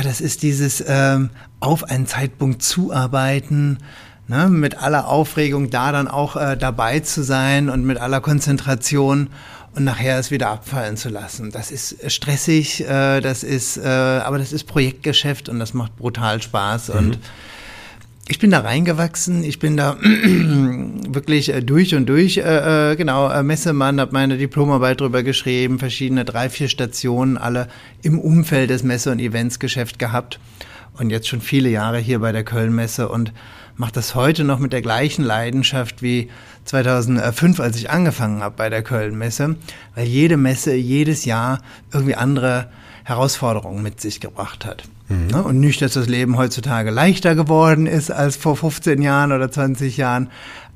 das 0.04 0.22
ist 0.22 0.44
dieses 0.44 0.80
äh, 0.80 1.22
auf 1.60 1.86
einen 1.86 2.06
Zeitpunkt 2.06 2.62
zuarbeiten, 2.62 3.80
ne? 4.28 4.48
mit 4.50 4.78
aller 4.78 5.08
Aufregung 5.08 5.72
da 5.72 5.92
dann 5.92 6.08
auch 6.08 6.36
äh, 6.36 6.56
dabei 6.56 7.00
zu 7.00 7.24
sein 7.24 7.72
und 7.72 7.84
mit 7.84 7.98
aller 7.98 8.22
Konzentration 8.22 9.30
und 9.76 9.84
nachher 9.84 10.18
es 10.18 10.32
wieder 10.32 10.50
abfallen 10.50 10.98
zu 10.98 11.10
lassen. 11.10 11.52
Das 11.52 11.72
ist 11.72 12.12
stressig, 12.12 12.82
äh, 12.88 13.20
das 13.22 13.44
ist, 13.44 13.78
äh, 13.78 13.88
aber 13.88 14.38
das 14.38 14.54
ist 14.54 14.64
Projektgeschäft 14.64 15.50
und 15.50 15.60
das 15.60 15.74
macht 15.74 15.96
brutal 15.98 16.42
Spaß 16.42 16.90
mhm. 16.90 16.96
und 16.96 17.20
ich 18.28 18.40
bin 18.40 18.50
da 18.50 18.62
reingewachsen, 18.62 19.44
ich 19.44 19.60
bin 19.60 19.78
da 19.78 19.98
wirklich 20.02 21.54
äh, 21.54 21.62
durch 21.62 21.94
und 21.94 22.08
durch, 22.08 22.38
äh, 22.38 22.92
äh, 22.92 22.96
genau, 22.96 23.30
äh, 23.30 23.44
Messemann, 23.44 24.00
habe 24.00 24.14
meine 24.14 24.38
Diplomarbeit 24.38 25.00
drüber 25.00 25.22
geschrieben, 25.22 25.78
verschiedene 25.78 26.26
drei, 26.26 26.50
vier 26.50 26.68
Stationen, 26.68 27.38
alle 27.38 27.68
im 28.02 28.18
Umfeld 28.18 28.72
des 28.72 28.82
Messe- 28.82 29.12
und 29.12 29.20
Eventsgeschäft 29.20 30.00
gehabt 30.00 30.40
und 30.98 31.12
jetzt 31.12 31.28
schon 31.28 31.42
viele 31.42 31.70
Jahre 31.70 32.00
hier 32.00 32.20
bei 32.20 32.32
der 32.32 32.44
Köln-Messe 32.44 33.10
und 33.10 33.32
mache 33.76 33.92
das 33.92 34.16
heute 34.16 34.44
noch 34.44 34.58
mit 34.60 34.74
der 34.74 34.82
gleichen 34.82 35.24
Leidenschaft 35.24 36.02
wie 36.02 36.30
2005, 36.66 37.60
als 37.60 37.78
ich 37.78 37.90
angefangen 37.90 38.42
habe 38.42 38.56
bei 38.58 38.70
der 38.70 38.84
Köln-Messe, 38.84 39.56
weil 39.96 40.06
jede 40.06 40.38
Messe 40.38 40.74
jedes 40.76 41.26
Jahr 41.26 41.60
irgendwie 41.94 42.16
andere 42.16 42.70
Herausforderungen 43.04 43.84
mit 43.84 44.02
sich 44.02 44.20
gebracht 44.20 44.66
hat. 44.66 44.84
Mhm. 45.08 45.28
Ne? 45.28 45.44
Und 45.44 45.60
nicht, 45.60 45.82
dass 45.82 45.94
das 45.94 46.08
Leben 46.08 46.38
heutzutage 46.38 46.90
leichter 46.90 47.36
geworden 47.36 47.86
ist 47.86 48.12
als 48.12 48.36
vor 48.36 48.58
15 48.58 49.02
Jahren 49.02 49.32
oder 49.32 49.52
20 49.52 49.96
Jahren, 49.98 50.30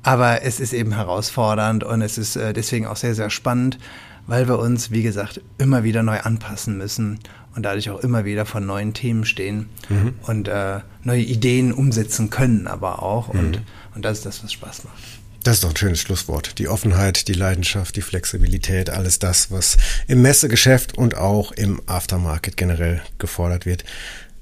aber 0.03 0.43
es 0.43 0.59
ist 0.59 0.73
eben 0.73 0.93
herausfordernd 0.93 1.83
und 1.83 2.01
es 2.01 2.17
ist 2.17 2.35
äh, 2.35 2.53
deswegen 2.53 2.85
auch 2.85 2.95
sehr, 2.95 3.15
sehr 3.15 3.29
spannend, 3.29 3.79
weil 4.27 4.47
wir 4.47 4.59
uns, 4.59 4.91
wie 4.91 5.03
gesagt, 5.03 5.41
immer 5.57 5.83
wieder 5.83 6.03
neu 6.03 6.19
anpassen 6.19 6.77
müssen 6.77 7.19
und 7.55 7.63
dadurch 7.63 7.89
auch 7.89 7.99
immer 8.01 8.25
wieder 8.25 8.45
vor 8.45 8.61
neuen 8.61 8.93
Themen 8.93 9.25
stehen 9.25 9.67
mhm. 9.89 10.13
und 10.21 10.47
äh, 10.47 10.81
neue 11.03 11.21
Ideen 11.21 11.73
umsetzen 11.73 12.29
können, 12.29 12.67
aber 12.67 13.01
auch. 13.01 13.33
Mhm. 13.33 13.39
Und, 13.39 13.61
und 13.95 14.05
das 14.05 14.19
ist 14.19 14.25
das, 14.27 14.43
was 14.43 14.53
Spaß 14.53 14.83
macht. 14.83 15.19
Das 15.43 15.55
ist 15.55 15.63
doch 15.63 15.69
ein 15.69 15.77
schönes 15.77 16.01
Schlusswort. 16.01 16.59
Die 16.59 16.67
Offenheit, 16.67 17.27
die 17.27 17.33
Leidenschaft, 17.33 17.95
die 17.95 18.01
Flexibilität, 18.01 18.89
alles 18.89 19.19
das, 19.19 19.51
was 19.51 19.77
im 20.07 20.21
Messegeschäft 20.21 20.97
und 20.97 21.15
auch 21.15 21.51
im 21.53 21.81
Aftermarket 21.85 22.57
generell 22.57 23.01
gefordert 23.19 23.65
wird. 23.65 23.85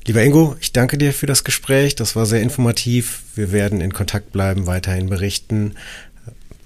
Lieber 0.07 0.23
Ingo, 0.23 0.55
ich 0.59 0.71
danke 0.71 0.97
dir 0.97 1.13
für 1.13 1.25
das 1.25 1.43
Gespräch. 1.43 1.95
Das 1.95 2.15
war 2.15 2.25
sehr 2.25 2.41
informativ. 2.41 3.23
Wir 3.35 3.51
werden 3.51 3.81
in 3.81 3.93
Kontakt 3.93 4.31
bleiben, 4.31 4.65
weiterhin 4.65 5.09
berichten. 5.09 5.75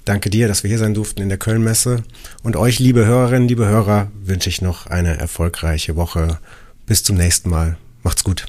Danke 0.05 0.29
dir, 0.29 0.47
dass 0.47 0.63
wir 0.63 0.69
hier 0.69 0.79
sein 0.79 0.93
durften 0.93 1.21
in 1.21 1.29
der 1.29 1.37
Kölnmesse. 1.37 2.03
Und 2.43 2.55
euch, 2.55 2.79
liebe 2.79 3.05
Hörerinnen, 3.05 3.47
liebe 3.47 3.67
Hörer, 3.67 4.11
wünsche 4.21 4.49
ich 4.49 4.61
noch 4.61 4.87
eine 4.87 5.17
erfolgreiche 5.17 5.95
Woche. 5.95 6.39
Bis 6.85 7.03
zum 7.03 7.17
nächsten 7.17 7.49
Mal. 7.49 7.77
Macht's 8.03 8.23
gut. 8.23 8.45